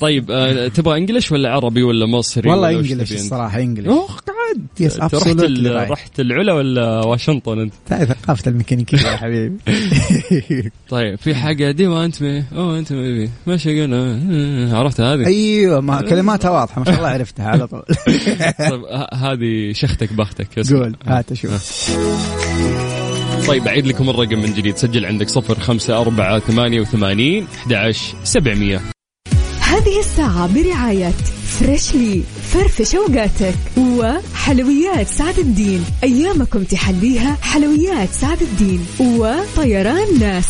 طيب 0.01 0.31
آه، 0.31 0.69
تبغى 0.69 0.99
انجلش 0.99 1.33
ولا 1.33 1.51
عربي 1.51 1.83
ولا 1.83 2.07
مصري 2.07 2.51
والله 2.51 2.69
ولا 2.69 2.79
انجلش؟ 2.79 3.13
الصراحة 3.13 3.61
انجلش 3.61 3.87
قاعد 3.89 4.67
يس 4.81 4.99
رحت. 5.01 5.37
رحت 5.91 6.21
العلا 6.21 6.53
ولا 6.53 7.05
واشنطن 7.07 7.59
أنت؟ 7.59 7.75
تعرف 7.89 8.09
ثقافه 8.09 8.51
الميكانيكية 8.51 8.99
يا 8.99 9.17
حبيبي. 9.17 9.57
طيب 10.91 11.19
في 11.19 11.35
حاجة؟ 11.35 11.71
دي 11.71 11.87
وانت 11.87 12.23
مي 12.23 12.45
أو 12.57 12.79
أنت 12.79 12.93
مي 12.93 13.31
ماشي 13.47 13.83
قلنا. 13.83 14.79
عرفت 14.79 15.01
هذه؟ 15.01 15.27
أيوه 15.27 15.81
ما 15.81 16.03
كلماتها 16.03 16.51
واضحة 16.51 16.79
ما 16.79 16.85
شاء 16.85 16.97
الله 16.97 17.09
عرفتها 17.09 17.47
على 17.47 17.67
طول. 17.67 17.83
طيب 18.59 18.83
هذه 19.15 19.73
شختك 19.73 20.13
بختك. 20.13 20.44
اسمع. 20.59 20.79
قول 20.79 20.97
هات 21.07 21.33
أشوف. 21.33 21.91
طيب 23.47 23.67
أعيد 23.69 23.87
لكم 23.87 24.11
الرقم 24.11 24.39
من 24.39 24.55
جديد. 24.55 24.77
سجل 24.77 25.07
عندك 25.07 25.29
صفر 25.29 25.59
خمسة 25.61 26.01
أربعة 26.01 26.39
ثمانية 26.39 26.81
وثمانين 26.81 27.47
أحد 27.59 27.73
عشر 27.73 28.15
سبعمية. 28.25 28.81
هذه 29.61 29.99
الساعة 29.99 30.55
برعاية 30.55 31.13
فريشلي 31.59 32.23
فرفش 32.53 32.95
أوقاتك 32.95 33.55
وحلويات 33.79 35.07
سعد 35.07 35.39
الدين. 35.39 35.85
أيامكم 36.05 36.65
تحليها 36.65 37.39
حلويات 37.43 38.09
سعد 38.13 38.43
الدين 38.43 38.87
وطيران 39.01 40.19
ناس. 40.21 40.47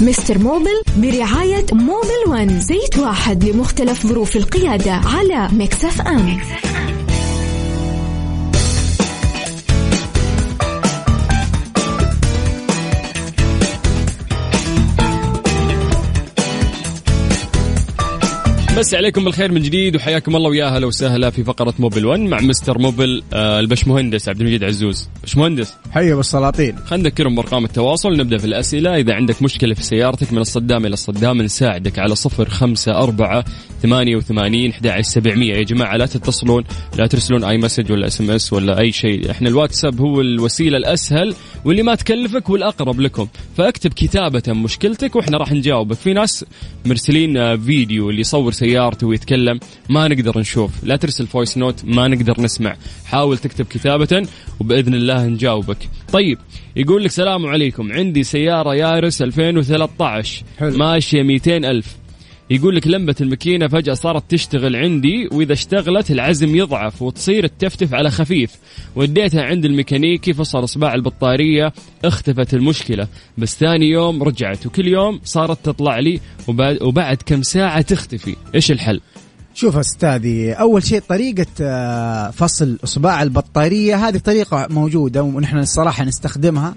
مستر 0.00 0.38
موبل 0.38 0.82
برعاية 0.96 1.66
موبل 1.72 2.22
ون 2.28 2.60
زيت 2.60 2.98
واحد 2.98 3.44
لمختلف 3.44 4.06
ظروف 4.06 4.36
القيادة 4.36 4.92
على 4.92 5.48
MIX 5.52 6.00
FM. 6.00 6.40
مساكم 18.78 19.24
بالخير 19.24 19.52
من 19.52 19.62
جديد 19.62 19.96
وحياكم 19.96 20.36
الله 20.36 20.50
ويا 20.50 20.64
هلا 20.66 20.86
وسهلا 20.86 21.30
في 21.30 21.44
فقرة 21.44 21.74
موبل 21.78 22.06
1 22.06 22.20
مع 22.20 22.40
مستر 22.40 22.78
موبل 22.78 23.22
آه، 23.32 23.60
البشمهندس 23.60 24.28
عبد 24.28 24.40
المجيد 24.40 24.64
عزوز. 24.64 25.08
بشمهندس 25.22 25.74
حي 25.90 26.14
بالسلاطين. 26.14 26.78
خلينا 26.78 27.04
نذكرهم 27.08 27.34
بأرقام 27.34 27.64
التواصل 27.64 28.16
نبدأ 28.16 28.38
في 28.38 28.44
الأسئلة. 28.44 28.96
إذا 28.96 29.14
عندك 29.14 29.42
مشكلة 29.42 29.74
في 29.74 29.82
سيارتك 29.82 30.32
من 30.32 30.38
الصدام 30.38 30.86
إلى 30.86 30.92
الصدام 30.92 31.42
نساعدك 31.42 31.98
على 31.98 32.14
صفر 32.14 32.48
خمسة 32.48 32.92
أربعة 32.92 33.44
ثمانية 33.82 34.16
وثمانين 34.16 34.70
أحد 34.70 34.86
عشر 34.86 35.02
سبعمية. 35.02 35.54
يا 35.54 35.62
جماعة 35.62 35.96
لا 35.96 36.06
تتصلون 36.06 36.64
لا 36.98 37.06
ترسلون 37.06 37.44
أي 37.44 37.58
message 37.58 37.92
ولا 37.92 38.06
SMS 38.06 38.52
ولا 38.52 38.80
أي 38.80 38.92
شيء. 38.92 39.30
إحنا 39.30 39.48
الواتساب 39.48 40.00
هو 40.00 40.20
الوسيلة 40.20 40.76
الأسهل 40.76 41.34
واللي 41.64 41.82
ما 41.82 41.94
تكلفك 41.94 42.50
والأقرب 42.50 43.00
لكم. 43.00 43.28
فاكتب 43.56 43.92
كتابة 43.92 44.42
مشكلتك 44.48 45.16
وإحنا 45.16 45.38
راح 45.38 45.52
نجاوبك. 45.52 45.96
في 45.96 46.12
ناس 46.12 46.44
مرسلين 46.86 47.36
آه، 47.36 47.56
فيديو 47.56 48.10
اللي 48.10 48.20
يصور 48.20 48.52
سيارته 48.62 49.06
ويتكلم 49.06 49.60
ما 49.88 50.08
نقدر 50.08 50.38
نشوف. 50.38 50.84
لا 50.84 50.96
ترسل 50.96 51.26
voice 51.26 51.58
note 51.58 51.84
ما 51.84 52.08
نقدر 52.08 52.40
نسمع. 52.40 52.76
حاول 53.04 53.38
تكتب 53.38 53.64
كتابة 53.64 54.26
وبإذن 54.60 54.94
الله 54.94 55.26
نجاوبك. 55.26 55.88
طيب 56.12 56.38
يقول 56.76 57.04
لك 57.04 57.10
سلام 57.10 57.46
عليكم. 57.46 57.92
عندي 57.92 58.22
سيارة 58.22 58.74
يارس 58.74 59.22
2013 59.22 60.44
حلو. 60.58 60.76
ماشية 60.76 61.22
200 61.22 61.64
ألف. 61.64 62.01
يقول 62.52 62.76
لك 62.76 62.86
لمبة 62.86 63.14
الماكينة 63.20 63.68
فجأة 63.68 63.94
صارت 63.94 64.30
تشتغل 64.30 64.76
عندي 64.76 65.28
وإذا 65.32 65.52
اشتغلت 65.52 66.10
العزم 66.10 66.56
يضعف 66.56 67.02
وتصير 67.02 67.46
تفتف 67.46 67.94
على 67.94 68.10
خفيف. 68.10 68.50
وديتها 68.96 69.42
عند 69.42 69.64
الميكانيكي 69.64 70.32
فصل 70.32 70.64
إصبع 70.64 70.94
البطارية 70.94 71.72
اختفت 72.04 72.54
المشكلة. 72.54 73.08
بس 73.38 73.56
ثاني 73.58 73.88
يوم 73.88 74.22
رجعت 74.22 74.66
وكل 74.66 74.88
يوم 74.88 75.20
صارت 75.24 75.64
تطلع 75.64 75.98
لي 75.98 76.20
وبعد, 76.48 76.82
وبعد 76.82 77.16
كم 77.26 77.42
ساعة 77.42 77.82
تختفي. 77.82 78.36
إيش 78.54 78.70
الحل؟ 78.70 79.00
شوف 79.54 79.76
أستاذي 79.76 80.52
أول 80.52 80.82
شيء 80.82 81.00
طريقة 81.00 81.46
آه، 81.60 82.30
فصل 82.30 82.78
اصبع 82.84 83.22
البطارية 83.22 84.08
هذه 84.08 84.18
طريقة 84.18 84.66
موجودة 84.70 85.22
ونحن 85.22 85.58
الصراحة 85.58 86.04
نستخدمها. 86.04 86.74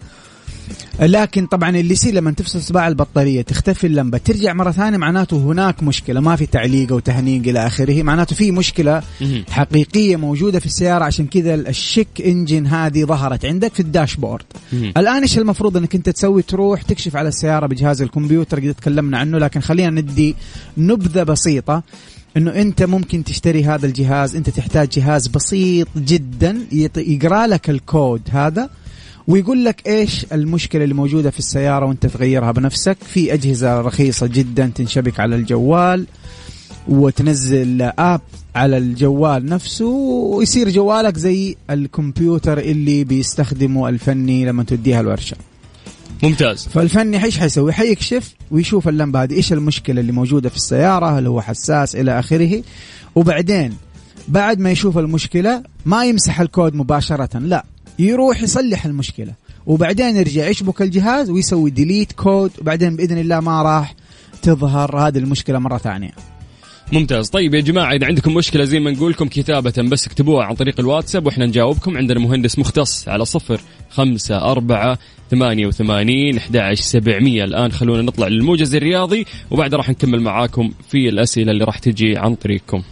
لكن 0.99 1.45
طبعا 1.45 1.69
اللي 1.69 1.93
يصير 1.93 2.13
لما 2.13 2.32
تفصل 2.32 2.60
اصبع 2.60 2.88
البطارية 2.88 3.41
تختفي 3.41 3.88
اللمبة 3.88 4.17
ترجع 4.17 4.54
مرة 4.54 4.71
ثانية 4.71 4.97
معناته 4.97 5.38
هناك 5.38 5.84
مشكلة 5.84 6.19
ما 6.19 6.36
في 6.36 6.45
تعليق 6.45 6.91
أو 6.91 6.99
تهنيق 6.99 7.41
إلى 7.47 7.67
آخره 7.67 8.04
معناته 8.04 8.36
في 8.36 8.51
مشكلة. 8.51 9.04
حقيقية 9.49 10.15
موجودة 10.15 10.60
في 10.60 10.65
السيارة 10.65 11.04
عشان 11.04 11.28
كذا 11.28 11.56
الشيك 11.56 12.08
إنجن 12.25 12.67
هذه 12.67 13.04
ظهرت 13.06 13.45
عندك 13.45 13.73
في 13.73 13.80
الداشبورد. 13.80 14.43
الآن 14.97 15.21
إيش 15.21 15.38
المفروض 15.38 15.78
إنك 15.78 15.95
أنت 15.95 16.10
تسوي 16.10 16.41
تروح 16.41 16.82
تكشف 16.82 17.15
على 17.15 17.28
السيارة 17.28 17.67
بجهاز 17.67 18.01
الكمبيوتر 18.01 18.60
قد 18.60 18.73
تكلمنا 18.73 19.17
عنه 19.17 19.38
لكن 19.38 19.60
خلينا 19.60 20.01
ندي 20.01 20.36
نبذة 20.78 21.23
بسيطة 21.23 21.84
إنه 22.38 22.51
أنت 22.51 22.84
ممكن 22.84 23.23
تشتري 23.23 23.63
هذا 23.63 23.86
الجهاز 23.86 24.36
أنت 24.36 24.49
تحتاج 24.49 24.89
جهاز 24.89 25.28
بسيط 25.28 25.88
جدا 25.97 26.58
يقرأ 26.97 27.47
لك 27.47 27.69
الكود 27.69 28.21
هذا 28.32 28.69
ويقول 29.27 29.65
لك 29.65 29.88
إيش 29.88 30.25
المشكلة 30.33 30.83
اللي 30.83 30.95
موجودة 30.95 31.29
في 31.31 31.39
السيارة 31.39 31.85
وأنت 31.85 32.05
تغيرها 32.05 32.51
بنفسك؟ 32.51 32.97
في 33.03 33.33
أجهزة 33.33 33.81
رخيصة 33.81 34.27
جدا 34.27 34.71
تنشبك 34.75 35.19
على 35.19 35.35
الجوال 35.35 36.05
وتنزل 36.88 37.81
آب 37.81 38.21
على 38.55 38.77
الجوال 38.77 39.45
نفسه 39.45 39.85
ويصير 39.85 40.69
جوالك 40.69 41.17
زي 41.17 41.55
الكمبيوتر 41.69 42.57
اللي 42.57 43.03
بيستخدمه 43.03 43.89
الفني 43.89 44.45
لما 44.45 44.63
توديها 44.63 45.01
الورشة. 45.01 45.38
ممتاز. 46.23 46.67
فالفني 46.67 47.23
إيش 47.23 47.39
حيسوي؟ 47.39 47.73
حيكشف 47.73 48.33
ويشوف 48.51 48.88
اللمبة 48.88 49.23
هذه 49.23 49.33
إيش 49.33 49.53
المشكلة 49.53 50.01
اللي 50.01 50.11
موجودة 50.11 50.49
في 50.49 50.55
السيارة 50.55 51.19
هل 51.19 51.27
هو 51.27 51.41
حساس 51.41 51.95
إلى 51.95 52.19
آخره. 52.19 52.63
وبعدين 53.15 53.73
بعد 54.27 54.59
ما 54.59 54.71
يشوف 54.71 54.97
المشكلة 54.97 55.63
ما 55.85 56.05
يمسح 56.05 56.41
الكود 56.41 56.75
مباشرة 56.75 57.39
لا 57.39 57.65
يروح 57.99 58.41
يصلح 58.41 58.86
المشكلة. 58.86 59.34
وبعدين 59.65 60.15
يرجع 60.15 60.47
يشبك 60.47 60.81
الجهاز 60.81 61.29
ويسوي 61.29 61.69
delete 61.69 62.11
code 62.11 62.51
وبعدين 62.62 62.95
بإذن 62.95 63.17
الله 63.17 63.39
ما 63.39 63.62
راح 63.62 63.95
تظهر 64.41 65.08
هذه 65.08 65.17
المشكلة 65.17 65.60
مرة 65.60 65.77
ثانية. 65.77 66.12
ممتاز. 66.91 67.29
طيب 67.29 67.53
يا 67.53 67.62
جماعة 67.62 67.93
إذا 67.93 68.08
عندكم 68.08 68.34
مشكلة 68.34 68.63
زي 68.63 68.79
ما 68.79 68.91
نقول 68.91 69.12
لكم 69.12 69.27
كتابة 69.27 69.73
بس 69.77 70.08
اكتبوها 70.08 70.45
عن 70.45 70.55
طريق 70.55 70.79
الواتساب 70.79 71.25
وإحنا 71.25 71.45
نجاوبكم. 71.45 71.97
عندنا 71.97 72.19
مهندس 72.19 72.60
مختص 72.60 73.08
على 73.08 73.25
صفر 73.25 73.62
خمسة 73.89 74.51
أربعة 74.51 74.97
ثمانية 75.31 75.67
وثمانين 75.67 76.38
أحد 76.38 76.73
سبعمية. 76.73 77.43
الآن 77.43 77.71
خلونا 77.71 78.01
نطلع 78.01 78.27
للموجز 78.27 78.75
الرياضي 78.75 79.25
وبعد 79.51 79.75
راح 79.75 79.89
نكمل 79.89 80.21
معاكم 80.21 80.71
في 80.89 81.10
الأسئلة 81.10 81.51
اللي 81.51 81.63
راح 81.63 81.79
تجي 81.79 82.17
عن 82.17 82.36
طريقكم. 82.36 82.84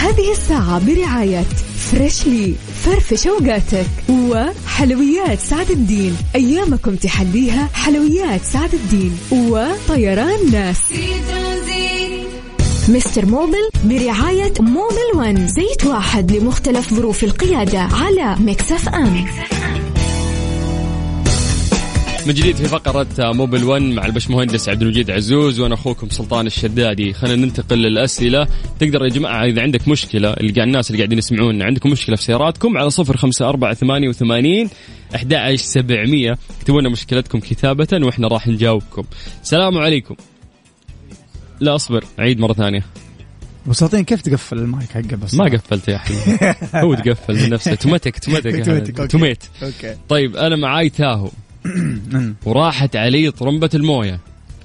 هذه 0.00 0.32
الساعة 0.32 0.86
برعاية 0.86 1.44
فريشلي 1.90 2.54
فرفش 2.84 3.26
أوقاتك. 3.26 3.86
وحلويات 4.10 5.38
سعد 5.40 5.70
الدين. 5.70 6.16
أيامكم 6.34 6.94
تحليها 6.96 7.68
حلويات 7.74 8.40
سعد 8.42 8.74
الدين. 8.74 9.18
وطيران 9.32 10.50
ناس. 10.52 10.78
مستر 12.88 13.26
موبل 13.26 13.70
برعاية 13.84 14.52
موبل 14.60 15.10
ون 15.16 15.48
زيت 15.48 15.86
واحد 15.86 16.32
لمختلف 16.32 16.94
ظروف 16.94 17.24
القيادة 17.24 17.80
على 17.80 18.36
MIX 18.40 18.76
F 18.76 18.88
أم. 18.88 19.26
من 22.26 22.34
جديد 22.34 22.56
في 22.56 22.64
فقرة 22.64 23.32
موبل 23.32 23.64
1 23.64 23.82
مع 23.82 24.06
البش 24.06 24.30
مهندس 24.30 24.68
عبد 24.68 24.82
المجيد 24.82 25.10
عزوز 25.10 25.60
وأنا 25.60 25.74
أخوكم 25.74 26.08
سلطان 26.08 26.46
الشدادي. 26.46 27.12
خلينا 27.12 27.46
ننتقل 27.46 27.78
للأسئلة. 27.78 28.48
تقدر 28.80 29.04
يا 29.04 29.08
جماعة 29.08 29.44
إذا 29.44 29.62
عندك 29.62 29.88
مشكلة 29.88 30.32
اللي 30.32 30.52
قاعد 30.52 30.66
الناس 30.66 30.90
اللي 30.90 30.98
قاعدين 30.98 31.18
يسمعونا 31.18 31.64
عندكم 31.64 31.90
مشكلة 31.90 32.16
في 32.16 32.22
سياراتكم 32.22 32.78
على 32.78 32.90
صفر 32.90 33.16
خمسة 33.16 33.48
أربعة 33.48 33.74
ثمانية 33.74 34.08
وثمانين 34.08 34.70
أحد 35.14 35.54
سبعمية. 35.54 36.38
اكتبوا 36.60 36.80
لنا 36.80 36.90
مشكلتكم 36.90 37.40
كتابة 37.40 37.88
وإحنا 37.92 38.28
راح 38.28 38.48
نجاوبكم. 38.48 39.02
السلام 39.42 39.78
عليكم. 39.78 40.14
لا 41.60 41.74
أصبر. 41.74 42.04
عيد 42.18 42.40
مرة 42.40 42.52
ثانية. 42.52 42.84
وساطين 43.66 44.04
كيف 44.04 44.22
تقفل 44.22 44.58
المايك 44.58 44.90
حقه 44.90 45.16
بس؟ 45.16 45.34
ما 45.34 45.44
قفلت 45.44 45.88
يا 45.88 45.98
حبيبي 45.98 46.54
هو 46.84 46.94
تقفل 46.94 47.34
من 47.34 47.50
نفسه. 47.50 47.74
توماتيك 47.74 48.18
توماتيك. 48.18 48.66
توميت. 49.12 49.44
أوكي. 49.62 49.96
طيب 50.08 50.36
أنا 50.36 50.56
معاي 50.56 50.88
تاهو. 50.88 51.30
وراحت 52.46 52.96
علي 52.96 53.30
طرمبة 53.30 53.70
الموية. 53.74 54.20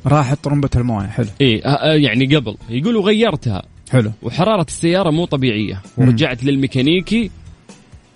راحت 0.05 0.43
طرمبة 0.43 0.69
الموية 0.75 1.07
حلو. 1.07 1.27
آه، 1.65 1.93
يعني 1.93 2.35
قبل. 2.35 2.55
يقولوا 2.69 3.03
غيرتها 3.03 3.63
حلو. 3.91 4.11
وحرارة 4.21 4.65
السيارة 4.67 5.09
مو 5.09 5.25
طبيعية. 5.25 5.81
ورجعت 5.97 6.43
للميكانيكي. 6.43 7.31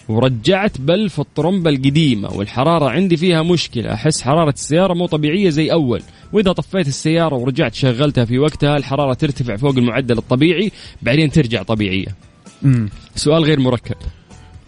ورجعت 0.09 0.81
بلف 0.81 1.19
الطرمبة 1.19 1.69
القديمة. 1.69 2.33
والحرارة 2.33 2.89
عندي 2.89 3.17
فيها 3.17 3.43
مشكلة. 3.43 3.93
أحس 3.93 4.21
حرارة 4.21 4.49
السيارة 4.49 4.93
مو 4.93 5.05
طبيعية 5.05 5.49
زي 5.49 5.71
أول. 5.71 6.01
وإذا 6.33 6.51
طفيت 6.51 6.87
السيارة 6.87 7.35
ورجعت 7.35 7.73
شغلتها 7.73 8.25
في 8.25 8.39
وقتها 8.39 8.77
الحرارة 8.77 9.13
ترتفع 9.13 9.55
فوق 9.55 9.77
المعدل 9.77 10.17
الطبيعي. 10.17 10.71
بعدين 11.01 11.31
ترجع 11.31 11.63
طبيعية. 11.63 12.15
مم. 12.61 12.89
سؤال 13.15 13.43
غير 13.43 13.59
مركب. 13.59 13.95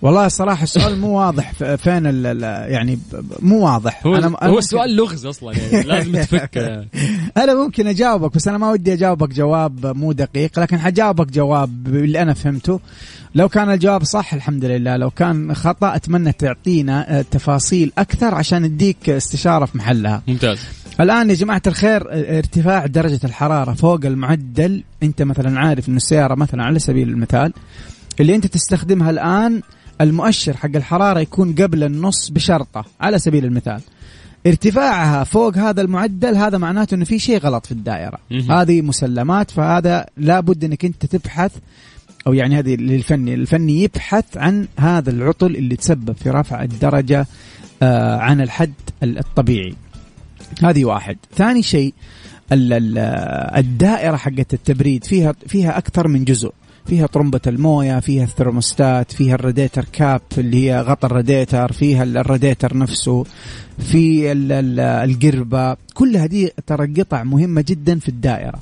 والله 0.02 0.26
الصراحه 0.26 0.64
السؤال 0.64 1.00
مو 1.00 1.20
واضح. 1.20 1.52
فين 1.54 2.08
ال 2.08 2.26
ال- 2.26 2.72
يعني 2.72 3.00
مو 3.40 3.66
واضح. 3.66 4.08
هو, 4.08 4.16
أنا 4.16 4.28
هو 4.28 4.30
ممكن- 4.32 4.58
السؤال 4.58 4.96
لغز 4.96 5.26
أصلا 5.26 5.54
يعني 5.58 5.84
لازم 5.88 6.12
تفكه 6.12 6.62
يعني. 6.62 6.88
أنا 7.38 7.54
ممكن 7.54 7.88
أجاوبك 7.88 8.36
بس 8.36 8.48
أنا 8.48 8.58
ما 8.58 8.72
ودي 8.72 8.94
أجاوبك 8.94 9.30
جواب 9.30 9.98
مو 9.98 10.12
دقيق 10.12 10.60
لكن 10.60 10.78
حجاوبك 10.80 11.32
جواب 11.32 11.88
اللي 11.88 12.22
أنا 12.22 12.34
فهمته. 12.34 12.80
لو 13.36 13.50
كان 13.50 13.70
الجواب 13.72 14.04
صح 14.04 14.34
الحمد 14.34 14.66
لله. 14.66 14.98
لو 14.98 15.10
كان 15.10 15.54
خطأ 15.54 15.96
أتمنى 15.96 16.32
تعطينا 16.32 17.20
آه، 17.20 17.26
تفاصيل 17.32 17.92
أكثر 17.98 18.36
عشان 18.36 18.64
أديك 18.64 19.10
استشارة 19.10 19.66
في 19.66 19.78
محلها. 19.78 20.22
ممتاز. 20.28 20.60
الآن 21.00 21.30
يا 21.30 21.36
جماعة 21.36 21.62
الخير 21.68 22.08
آه، 22.12 22.38
ارتفاع 22.38 22.86
درجة 22.86 23.20
الحرارة 23.24 23.74
فوق 23.74 24.00
المعدل. 24.06 24.84
أنت 25.04 25.22
مثلا 25.22 25.60
عارف 25.60 25.90
انه 25.90 25.98
السيارة 25.98 26.36
مثلا 26.36 26.64
على 26.64 26.80
سبيل 26.80 27.10
المثال 27.10 27.54
اللي 28.20 28.36
أنت 28.36 28.48
تستخدمها 28.48 29.10
الآن 29.10 29.62
المؤشر 30.02 30.58
حق 30.58 30.76
الحرارة 30.76 31.20
يكون 31.20 31.54
قبل 31.56 31.84
النص 31.84 32.30
بشرطة 32.30 32.86
على 33.02 33.20
سبيل 33.20 33.46
المثال. 33.46 33.82
ارتفاعها 34.48 35.24
فوق 35.24 35.58
هذا 35.58 35.82
المعدل 35.82 36.36
هذا 36.36 36.58
معناته 36.58 36.96
إنه 36.96 37.06
في 37.06 37.20
شيء 37.20 37.38
غلط 37.40 37.66
في 37.66 37.72
الدائرة. 37.72 38.18
هذه 38.50 38.82
مسلمات 38.82 39.52
فهذا 39.52 40.06
لابد 40.18 40.64
إنك 40.64 40.86
أنت 40.86 41.06
تبحث 41.06 41.52
أو 42.28 42.34
يعني 42.34 42.60
هذه 42.60 42.76
للفني 42.76 43.34
الفني 43.34 43.84
يبحث 43.84 44.38
عن 44.38 44.68
هذا 44.78 45.10
العطل 45.10 45.56
اللي 45.56 45.76
تسبب 45.76 46.16
في 46.16 46.30
رفع 46.30 46.64
الدرجة 46.64 47.28
آه 47.84 48.18
عن 48.18 48.42
الحد 48.42 48.74
الطبيعي. 49.04 49.76
هذه 50.64 50.86
واحد. 50.86 51.18
ثاني 51.36 51.64
شيء 51.64 51.94
ال- 52.52 52.74
ال- 52.74 52.98
الدائرة 53.58 54.16
حقت 54.16 54.54
التبريد 54.54 55.04
فيها 55.04 55.34
فيها 55.48 55.78
أكثر 55.78 56.08
من 56.08 56.24
جزء. 56.24 56.52
فيها 56.86 57.08
طرمبة 57.08 57.40
الموية 57.48 58.00
فيها 58.00 58.24
الثرموستات 58.24 59.12
فيها 59.12 59.36
الراديتر 59.36 59.86
كاب 59.94 60.22
اللي 60.38 60.70
هي 60.72 60.82
غطى 60.82 61.08
الراديتر 61.08 61.72
فيها 61.72 62.04
ال- 62.04 62.18
الراديتر 62.18 62.78
نفسه 62.78 63.24
في 63.80 64.32
ال- 64.32 64.52
ال- 64.52 64.80
القربة. 64.80 65.78
كل 65.94 66.18
هذه 66.18 66.50
ترى 66.68 66.94
قطع 67.02 67.24
مهمة 67.24 67.66
جدا 67.68 68.00
في 68.00 68.10
الدائرة. 68.10 68.60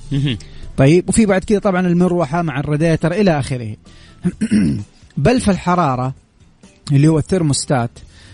طيب 0.77 1.10
وفي 1.10 1.25
بعد 1.25 1.43
كذا 1.43 1.60
طبعا 1.60 1.88
المروحة 1.88 2.41
مع 2.41 2.60
الراديتر 2.60 3.12
إلى 3.12 3.39
آخره. 3.39 3.75
بلف 5.17 5.49
الحراره 5.49 6.13
اللي 6.91 7.08
هو 7.08 7.17
الثرموستات 7.19 7.89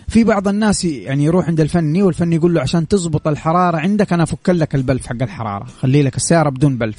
في 0.08 0.24
بعض 0.24 0.48
الناس 0.48 0.86
يعني 0.86 1.24
يروح 1.24 1.48
عند 1.48 1.60
الفني 1.60 2.04
والفني 2.04 2.36
يقول 2.36 2.54
له 2.54 2.62
عشان 2.62 2.88
تزبط 2.88 3.28
الحرارة 3.28 3.78
عندك 3.78 4.14
أنا 4.14 4.24
أفك 4.24 4.50
لك 4.50 4.76
البلف 4.76 5.08
حق 5.08 5.22
الحرارة 5.24 5.66
خلي 5.82 6.04
لك 6.04 6.16
السيارة 6.16 6.50
بدون 6.50 6.78
بلف. 6.78 6.98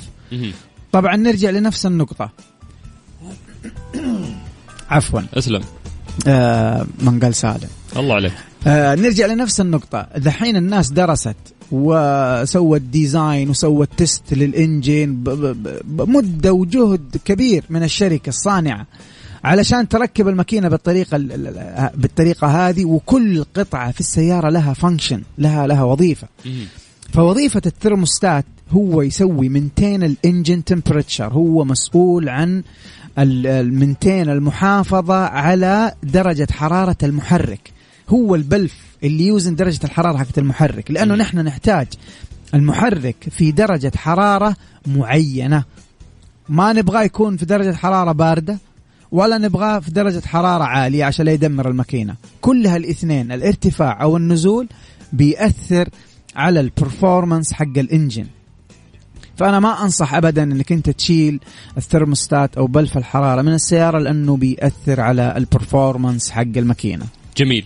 طبعا 0.93 1.17
نرجع 1.17 1.51
لنفس 1.51 1.87
النقطة. 1.87 2.31
عفوا. 4.91 5.21
أسلم. 5.35 5.63
آه 6.29 6.87
من 7.01 7.21
قال 7.21 7.35
سالم. 7.35 7.69
الله 7.97 8.15
عليك. 8.15 8.33
آه 8.67 8.95
نرجع 8.95 9.27
لنفس 9.27 9.61
النقطة. 9.61 10.07
دحين 10.17 10.57
الناس 10.57 10.91
درست 10.91 11.35
وسوت 11.73 12.81
design 12.81 13.51
وسوت 13.51 13.89
test 13.97 14.23
ب- 14.35 15.81
بمدة 15.85 16.53
وجهد 16.53 17.17
كبير 17.25 17.65
من 17.71 17.83
الشركة 17.83 18.29
الصانعة 18.29 18.87
علشان 19.45 19.89
تركب 19.89 20.29
الماكينة 20.29 20.69
بالطريقة 20.69 21.17
ال- 21.17 21.33
ال- 21.33 21.47
ال- 21.59 21.91
بالطريقة 21.97 22.47
هذه 22.69 22.85
وكل 22.85 23.45
قطعة 23.45 23.93
في 23.93 24.01
السيارة 24.01 24.49
لها 24.51 24.73
function 24.73 25.23
لها 25.39 25.67
لها 25.67 25.83
وظيفة. 25.85 26.29
فوظيفة 27.13 27.63
الثرموستات 27.67 28.45
هو 28.71 29.03
يسوي 29.03 29.49
منتين 29.49 30.03
الانجن 30.03 30.65
تمبرتشر 30.65 31.33
هو 31.33 31.65
مسؤول 31.65 32.29
عن 32.29 32.63
المنتين 33.19 34.31
المحافظة 34.31 35.15
على 35.15 35.95
درجة 36.03 36.49
حرارة 36.53 36.97
المحرك. 37.03 37.73
هو 38.09 38.35
البلف 38.35 38.75
اللي 39.05 39.27
يوزن 39.27 39.55
درجة 39.55 39.85
الحرارة 39.85 40.17
حقت 40.17 40.39
المحرك. 40.39 40.91
لأنه 40.91 41.15
مم. 41.15 41.21
نحن 41.21 41.39
نحتاج 41.39 41.87
المحرك 42.55 43.17
في 43.31 43.53
درجة 43.53 43.93
حرارة 43.97 44.57
معينة. 44.87 45.65
ما 46.49 46.73
نبغاه 46.73 47.03
يكون 47.03 47.37
في 47.37 47.45
درجة 47.45 47.77
حرارة 47.77 48.13
باردة 48.13 48.59
ولا 49.13 49.39
نبغاه 49.39 49.79
في 49.79 49.91
درجة 49.91 50.27
حرارة 50.27 50.65
عالية 50.65 51.05
عشان 51.05 51.27
لا 51.27 51.33
يدمر 51.33 51.69
الماكينة. 51.69 52.15
كل 52.41 52.67
هالاثنين 52.67 53.33
الارتفاع 53.33 54.03
أو 54.03 54.17
النزول 54.17 54.69
بيأثر 55.13 55.89
على 56.37 56.61
ال 56.61 56.68
performance 56.68 57.53
حق 57.53 57.79
ال 57.79 57.85
engine. 57.85 58.27
فأنا 59.37 59.61
ما 59.61 59.83
أنصح 59.83 60.15
ابدا 60.15 60.43
إنك 60.43 60.73
أنت 60.73 60.91
تشيل 60.91 61.41
الثرموستات 61.77 62.57
أو 62.57 62.67
بلف 62.67 62.99
الحرارة 62.99 63.43
من 63.43 63.53
السيارة 63.53 63.99
لأنه 63.99 64.37
بيأثر 64.37 65.01
على 65.01 65.35
ال 65.37 65.44
performance 65.44 66.31
حق 66.31 66.43
الماكينة. 66.57 67.07
جميل. 67.37 67.65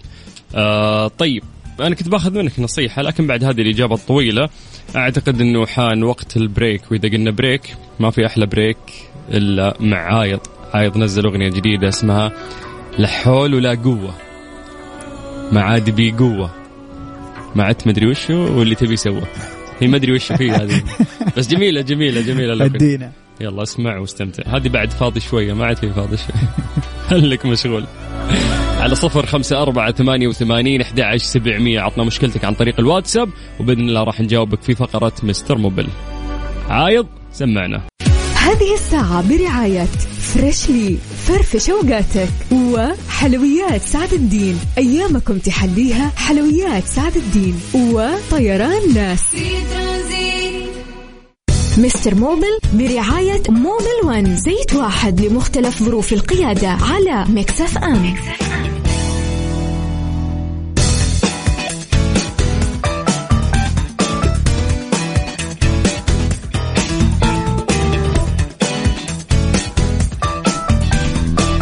آه 0.54 1.08
طيب 1.08 1.42
أنا 1.80 1.94
كنت 1.94 2.08
باخذ 2.08 2.38
منك 2.38 2.60
نصيحة 2.60 3.02
لكن 3.02 3.26
بعد 3.26 3.44
هذه 3.44 3.60
الإجابة 3.60 3.94
الطويلة 3.94 4.48
أعتقد 4.96 5.40
إنه 5.40 5.66
حان 5.66 6.02
وقت 6.02 6.36
ال 6.36 6.44
break 6.44 6.82
وإذا 6.90 7.08
قلنا 7.08 7.30
break 7.30 7.76
ما 8.00 8.10
في 8.10 8.26
أحلى 8.26 8.46
break 8.46 8.76
إلا 9.28 9.76
مع 9.80 10.18
عايض. 10.18 10.40
عايض 10.74 10.98
نزل 10.98 11.26
أغنية 11.26 11.48
جديدة 11.48 11.88
اسمها 11.88 12.32
لا 12.98 13.08
حول 13.08 13.54
ولا 13.54 13.74
قوة 13.74 14.14
ما 15.52 15.62
عاد 15.62 15.90
بي 15.90 16.10
قوة 16.12 16.50
ما 17.54 17.64
عدت 17.64 17.86
مدري 17.86 18.06
وشو 18.06 18.58
واللي 18.58 18.74
تبي 18.74 18.96
سوى 18.96 19.22
هي 19.80 19.88
ما 19.88 19.96
أدري 19.96 20.12
وش 20.12 20.32
فيه 20.32 20.56
هذه. 20.56 20.82
بس 21.36 21.48
جميلة 21.48 21.80
جميلة 21.80 22.20
جميلة 22.20 22.52
الأغنية. 22.52 22.76
ادينا 22.76 23.12
يلا 23.40 23.62
اسمع 23.62 23.98
واستمتع. 23.98 24.56
هذه 24.56 24.68
بعد 24.68 24.90
فاضي 24.90 25.20
شوية 25.20 25.52
ما 25.52 25.66
عاد 25.66 25.76
في 25.76 25.92
فاضي 25.92 26.16
شوية. 26.16 26.48
خليك 27.10 27.46
مشغول. 27.46 27.84
على 28.80 28.94
صفر 28.94 29.26
خمسة 29.26 29.62
أربعة 29.62 29.92
ثمانية 29.92 30.28
وثمانين 30.28 30.80
أحد 30.80 31.00
عشر 31.00 31.24
سبعمية. 31.24 31.80
عطنا 31.80 32.04
مشكلتك 32.04 32.44
عن 32.44 32.54
طريق 32.54 32.80
الواتساب 32.80 33.28
وبإذن 33.60 33.88
الله 33.88 34.02
راح 34.02 34.20
نجاوبك 34.20 34.62
في 34.62 34.74
فقرة 34.74 35.12
مستر 35.22 35.58
موبل 35.58 35.86
عايض 36.68 37.06
سمعنا. 37.32 37.82
هذه 38.34 38.74
الساعة 38.74 39.28
برعاية 39.28 39.84
فريشلي 40.34 40.98
فرفش 41.30 41.70
أوقاتك 41.70 42.28
وحلويات 42.52 43.82
سعد 43.82 44.12
الدين. 44.12 44.58
أيامكم 44.78 45.38
تحليها 45.38 46.12
حلويات 46.16 46.84
سعد 46.86 47.16
الدين 47.16 47.60
وطيران 47.74 48.94
ناس. 48.94 49.20
مستر 51.78 52.14
موبل 52.14 52.58
برعاية 52.74 53.42
موبل 53.48 54.00
ون 54.04 54.36
زيت 54.36 54.74
واحد 54.74 55.20
لمختلف 55.20 55.82
ظروف 55.82 56.12
القيادة 56.12 56.68
على 56.68 57.24
MIX 57.28 57.78
FM. 57.78 58.14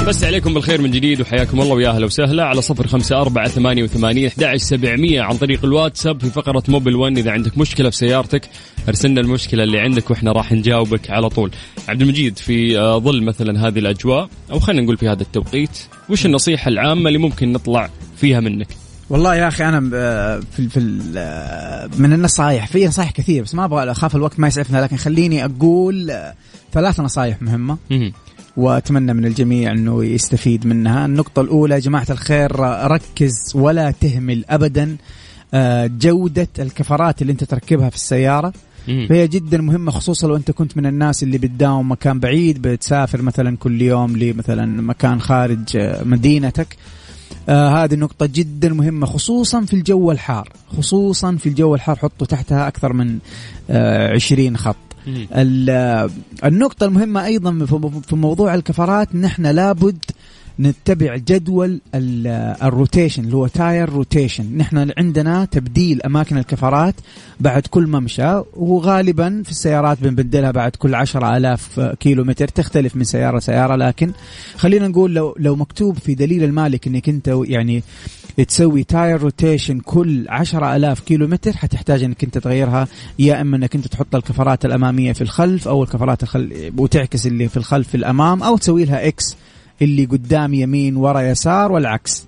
بس 0.09 0.25
عليكم 0.25 0.55
بالخير 0.55 0.81
من 0.83 0.91
جديد 0.91 1.21
وحياكم 1.21 1.61
الله 1.61 1.75
ويا 1.75 1.89
أهلا 1.89 2.07
وسهلا. 2.07 2.45
على 2.45 2.63
صفر 2.63 2.87
خمسة 2.87 3.21
أربعة 3.21 3.49
ثمانية 3.49 3.83
وثمانين 3.83 4.27
أحد 4.27 4.57
سبعمية 4.57 5.23
عن 5.23 5.37
طريق 5.37 5.65
الواتساب 5.65 6.21
في 6.21 6.31
فقرة 6.31 6.63
موبل 6.69 6.97
ون 6.97 7.17
إذا 7.17 7.31
عندك 7.31 7.59
مشكلة 7.59 7.91
في 7.91 7.97
سيارتك 7.97 8.49
أرسلنا 8.89 9.21
المشكلة 9.21 9.63
اللي 9.63 9.81
عندك 9.81 10.11
وإحنا 10.11 10.33
راح 10.33 10.53
نجاوبك 10.53 11.11
على 11.11 11.29
طول. 11.29 11.51
عبد 11.89 12.03
المجيد 12.03 12.39
في 12.39 12.79
آه، 12.79 12.99
ظل 12.99 13.25
مثلا 13.25 13.69
هذه 13.69 13.79
الأجواء 13.79 14.29
أو 14.51 14.59
خلينا 14.59 14.83
نقول 14.83 14.97
في 14.97 15.09
هذا 15.09 15.23
التوقيت 15.23 15.79
وش 16.11 16.27
النصيحة 16.27 16.69
العامة 16.69 17.09
اللي 17.09 17.19
ممكن 17.19 17.53
نطلع 17.53 17.91
فيها 18.17 18.41
منك؟ 18.41 18.69
والله 19.11 19.35
يا 19.35 19.49
أخي 19.49 19.65
أنا 19.65 19.91
آه، 19.95 20.41
في 20.57 20.69
في 20.69 20.99
آه، 21.17 21.91
من 21.99 22.13
النصائح 22.13 22.67
في 22.67 22.87
نصائح 22.87 23.11
كثير 23.11 23.43
بس 23.43 23.55
ما 23.55 23.65
أبغى 23.65 23.91
اخاف 23.91 24.17
الوقت 24.17 24.41
ما 24.41 24.49
يسعفنا 24.49 24.79
لكن 24.79 24.97
خليني 24.97 25.45
أقول 25.45 26.13
ثلاث 26.73 27.01
نصائح 27.01 27.43
مهمة. 27.43 27.79
مهم. 27.91 28.13
وأتمنى 28.59 29.13
من 29.15 29.25
الجميع 29.25 29.73
أنه 29.73 30.05
يستفيد 30.05 30.67
منها. 30.67 31.07
النقطة 31.07 31.43
الأولى 31.43 31.75
يا 31.75 31.79
جماعة 31.81 32.07
الخير 32.11 32.61
ركز 32.91 33.53
ولا 33.55 33.91
تهمل 33.91 34.45
ابدا 34.49 34.97
آه، 35.55 35.87
جودة 35.87 36.49
الكفرات 36.59 37.23
اللي 37.23 37.33
أنت 37.33 37.45
تركبها 37.45 37.91
في 37.91 37.97
السيارة. 37.97 38.53
فهي 39.09 39.29
جدا 39.29 39.59
مهمة 39.59 39.91
خصوصا 39.91 40.29
لو 40.29 40.37
أنت 40.37 40.51
كنت 40.51 40.77
من 40.77 40.87
الناس 40.87 41.23
اللي 41.23 41.39
بتداوم 41.39 41.91
مكان 41.91 42.21
بعيد 42.21 42.63
بتسافر 42.63 43.23
مثلا 43.23 43.57
كل 43.57 43.83
يوم 43.83 44.17
لمثلا 44.17 44.67
مكان 44.67 45.21
خارج 45.21 45.77
آه، 45.77 46.05
مدينتك. 46.05 46.77
آه 47.49 47.85
هذه 47.85 47.95
النقطة 47.95 48.27
جدا 48.27 48.69
مهمة 48.69 49.07
خصوصا 49.07 49.61
في 49.61 49.75
الجو 49.75 50.11
الحار. 50.11 50.53
خصوصا 50.79 51.37
في 51.37 51.49
الجو 51.49 51.75
الحار 51.75 51.97
حطوا 51.97 52.27
تحتها 52.27 52.69
أكثر 52.69 52.93
من 52.93 53.19
آه 53.71 54.15
20 54.15 54.57
خط. 54.57 54.77
النقطة 56.45 56.87
المهمة 56.87 57.25
أيضا 57.25 57.67
في- 57.67 58.17
موضوع 58.17 58.55
الكفرات 58.55 59.15
نحن 59.15 59.47
لابد 59.47 59.99
نتبع 60.61 61.17
جدول 61.17 61.81
ال- 61.95 62.27
ال 62.63 62.70
rotation 62.70 63.25
اللي 63.25 63.37
هو 63.37 63.47
tire 63.47 63.89
rotation. 63.89 64.57
نحن 64.57 64.91
عندنا 64.99 65.45
تبديل 65.45 66.03
أماكن 66.03 66.39
الكفرات 66.39 66.95
بعد 67.41 67.63
كل 67.71 67.87
ممشى 67.87 68.41
وغالبا 68.57 69.43
في 69.45 69.51
السيارات 69.51 69.99
بنبدلها 70.03 70.51
بعد 70.51 70.71
كل 70.77 70.95
عشرة 70.95 71.37
آلاف 71.37 71.81
كيلو 71.81 72.25
متر 72.25 72.49
تختلف 72.49 72.97
من 72.97 73.05
سيارة 73.05 73.39
لسيارة. 73.39 73.77
لكن 73.77 74.13
خلينا 74.57 74.89
نقول 74.89 75.15
لو 75.15 75.35
لو 75.39 75.57
مكتوب 75.57 75.99
في 75.99 76.15
دليل 76.15 76.45
المالك 76.45 76.87
إنك 76.87 77.09
أنت 77.09 77.35
يعني 77.45 77.83
تسوي 78.45 78.85
tire 78.85 79.23
rotation 79.23 79.81
كل 79.81 80.29
عشرة 80.29 80.77
آلاف 80.77 81.01
كيلو 81.01 81.27
متر 81.27 81.57
حتحتاج 81.57 82.03
إنك 82.03 82.25
أنت 82.25 82.39
تغيرها 82.39 82.89
يا 83.19 83.41
إما 83.41 83.57
إنك 83.57 83.75
أنت 83.75 83.87
تحط 83.87 84.15
الكفرات 84.15 84.65
الأمامية 84.65 85.13
في 85.13 85.21
الخلف 85.21 85.69
أو 85.69 85.83
الكفرات 85.83 86.23
الخل... 86.23 86.73
وتعكس 86.79 87.27
اللي 87.27 87.49
في 87.49 87.57
الخلف 87.57 87.89
في 87.89 87.95
الأمام 87.97 88.43
أو 88.43 88.57
تسوي 88.57 88.85
لها 88.85 89.09
إكس 89.09 89.37
اللي 89.83 90.05
قدام 90.05 90.55
يمين 90.55 90.97
ورا 90.97 91.21
يسار 91.21 91.73
والعكس. 91.73 92.27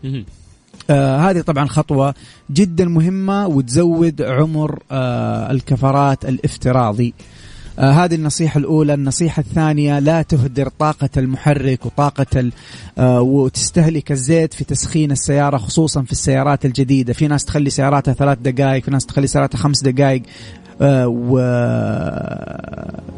آه 0.91 1.31
هذه 1.31 1.41
طبعا 1.41 1.67
خطوة 1.67 2.15
جدا 2.51 2.85
مهمة 2.85 3.47
وتزود 3.47 4.23
عمر 4.23 4.79
آه 4.91 5.51
الكفرات 5.51 6.25
الافتراضي. 6.25 7.15
آه 7.19 7.40
هذه 7.81 8.15
النصيحة 8.15 8.59
الأولى. 8.59 8.95
النصيحة 8.95 9.41
الثانية 9.41 9.99
لا 9.99 10.23
تهدر 10.23 10.69
طاقة 10.79 11.09
المحرك 11.17 11.87
وطاقة 11.87 12.27
ال- 12.37 12.53
آه 12.99 13.21
وتستهلك 13.21 14.13
الزيت 14.13 14.55
في 14.55 14.65
تسخين 14.65 15.11
السيارة 15.11 15.57
خصوصا 15.57 16.03
في 16.03 16.13
السيارات 16.13 16.65
الجديدة. 16.65 17.13
في 17.13 17.29
ناس 17.29 17.45
تخلي 17.45 17.71
سياراتها 17.71 18.15
ثلاث 18.15 18.39
دقائق 18.39 18.83
في 18.85 18.91
ناس 18.91 19.07
تخلي 19.07 19.27
سياراتها 19.27 19.59
خمس 19.59 19.83
دقائق 19.83 20.23
آه 20.83 21.07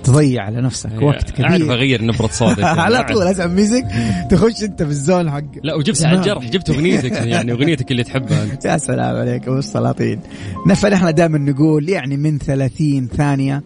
وتضيع 0.00 0.42
على 0.44 0.60
نفسك 0.60 1.02
وقت 1.02 1.30
كبير. 1.30 1.46
أعرف 1.46 1.70
أغير 1.70 2.04
نبرة 2.04 2.26
صوتك 2.26 2.64
على. 2.84 3.04
طول 3.12 3.22
أسمع 3.22 3.46
music 3.46 3.84
تخش 4.30 4.62
أنت 4.62 4.82
في 4.82 4.88
ال 4.88 4.97
zone 4.97 5.30
حق 5.30 5.42
لا 5.62 5.74
وجبت 5.74 6.04
على 6.04 6.18
الجرح 6.18 6.44
جبت 6.50 6.70
أغنيتك 6.70 7.12
يعني 7.12 7.52
أغنيتك 7.52 7.90
اللي 7.90 8.04
تحبها. 8.04 8.44
أنت 8.44 8.64
يا 8.72 8.78
سلام 8.78 9.16
عليك 9.16 9.48
ابو 9.48 9.58
السلاطين 9.58 10.20
نفل 10.66 10.92
إحنا 10.92 11.10
دائما 11.10 11.38
نقول 11.38 11.88
يعني 11.88 12.16
من 12.16 12.38
30 12.38 13.08
ثانية 13.16 13.62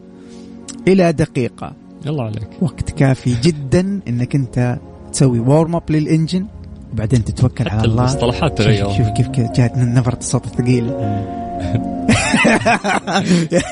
إلى 0.88 1.12
دقيقة. 1.12 1.72
الله 2.06 2.24
عليك. 2.24 2.48
وقت 2.62 2.90
كافي 2.90 3.34
جدا 3.42 4.00
إنك 4.08 4.34
أنت 4.34 4.78
تسوي 5.12 5.38
warm 5.38 5.76
up 5.76 5.82
لل 5.90 6.04
engine 6.04 6.46
وبعدين 6.92 7.24
تتوكل 7.24 7.68
على 7.68 7.84
الله. 7.84 8.02
المصطلحات 8.02 8.58
تغيرت. 8.58 8.90
شوف 8.90 9.08
كيف 9.08 9.28
كيف 9.28 9.50
جات 9.50 9.78
نبره 9.78 10.18
الصوت 10.18 10.44
الثقيل. 10.44 10.86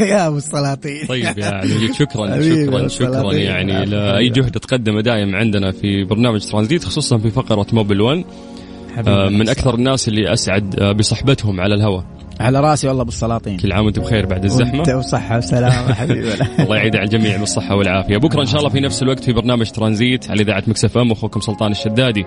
يا 0.01 0.27
أبو 0.27 0.37
السلاطين. 0.37 1.07
طيب 1.07 1.39
يا 1.39 1.47
عبد 1.47 1.93
شكرا 1.99 2.43
شكرا 2.43 2.89
شكرا. 2.89 3.33
يعني 3.33 3.85
لاي 3.85 4.29
جهد 4.29 4.51
تقدم 4.51 5.01
دائم 5.01 5.37
عندنا 5.37 5.73
في 5.73 6.05
برنامج 6.05 6.47
ترانزيت 6.47 6.85
خصوصا 6.85 7.19
في 7.19 7.31
فقرة 7.31 7.67
Mobil 7.73 8.01
1 8.01 8.25
آه، 9.07 9.29
من 9.29 9.49
أكثر 9.49 9.75
الناس 9.75 10.09
اللي 10.09 10.33
أسعد 10.33 10.81
آه، 10.81 10.93
بصحبتهم 10.93 11.61
على 11.61 11.75
الهواء. 11.75 12.05
على 12.41 12.61
راسي 12.61 12.89
والله 12.89 13.03
أبو 13.03 13.11
السلاطين. 13.11 13.57
كل 13.57 13.73
عام 13.73 13.85
وأنت 13.85 13.99
بخير 13.99 14.27
بعد 14.27 14.39
وأنت 14.39 14.45
الزحمه 14.45 14.99
وصحه 14.99 15.39
وسلامه 15.39 15.95
حبيبي. 15.95 16.33
الله 16.65 16.77
يعيد 16.77 16.97
على 16.97 17.05
الجميع 17.05 17.37
بالصحه 17.37 17.77
والعافية. 17.77 18.17
بكرة 18.17 18.41
إن 18.41 18.47
شاء 18.47 18.59
الله 18.59 18.71
في 18.71 18.81
نفس 18.81 19.03
الوقت 19.03 19.25
في 19.25 19.33
برنامج 19.33 19.71
ترانزيت 19.71 20.31
على 20.31 20.43
إذاعة 20.43 20.63
Mix 20.67 20.99
FM 20.99 21.13
أخوكم 21.13 21.41
سلطان 21.41 21.71
الشدادي. 21.71 22.25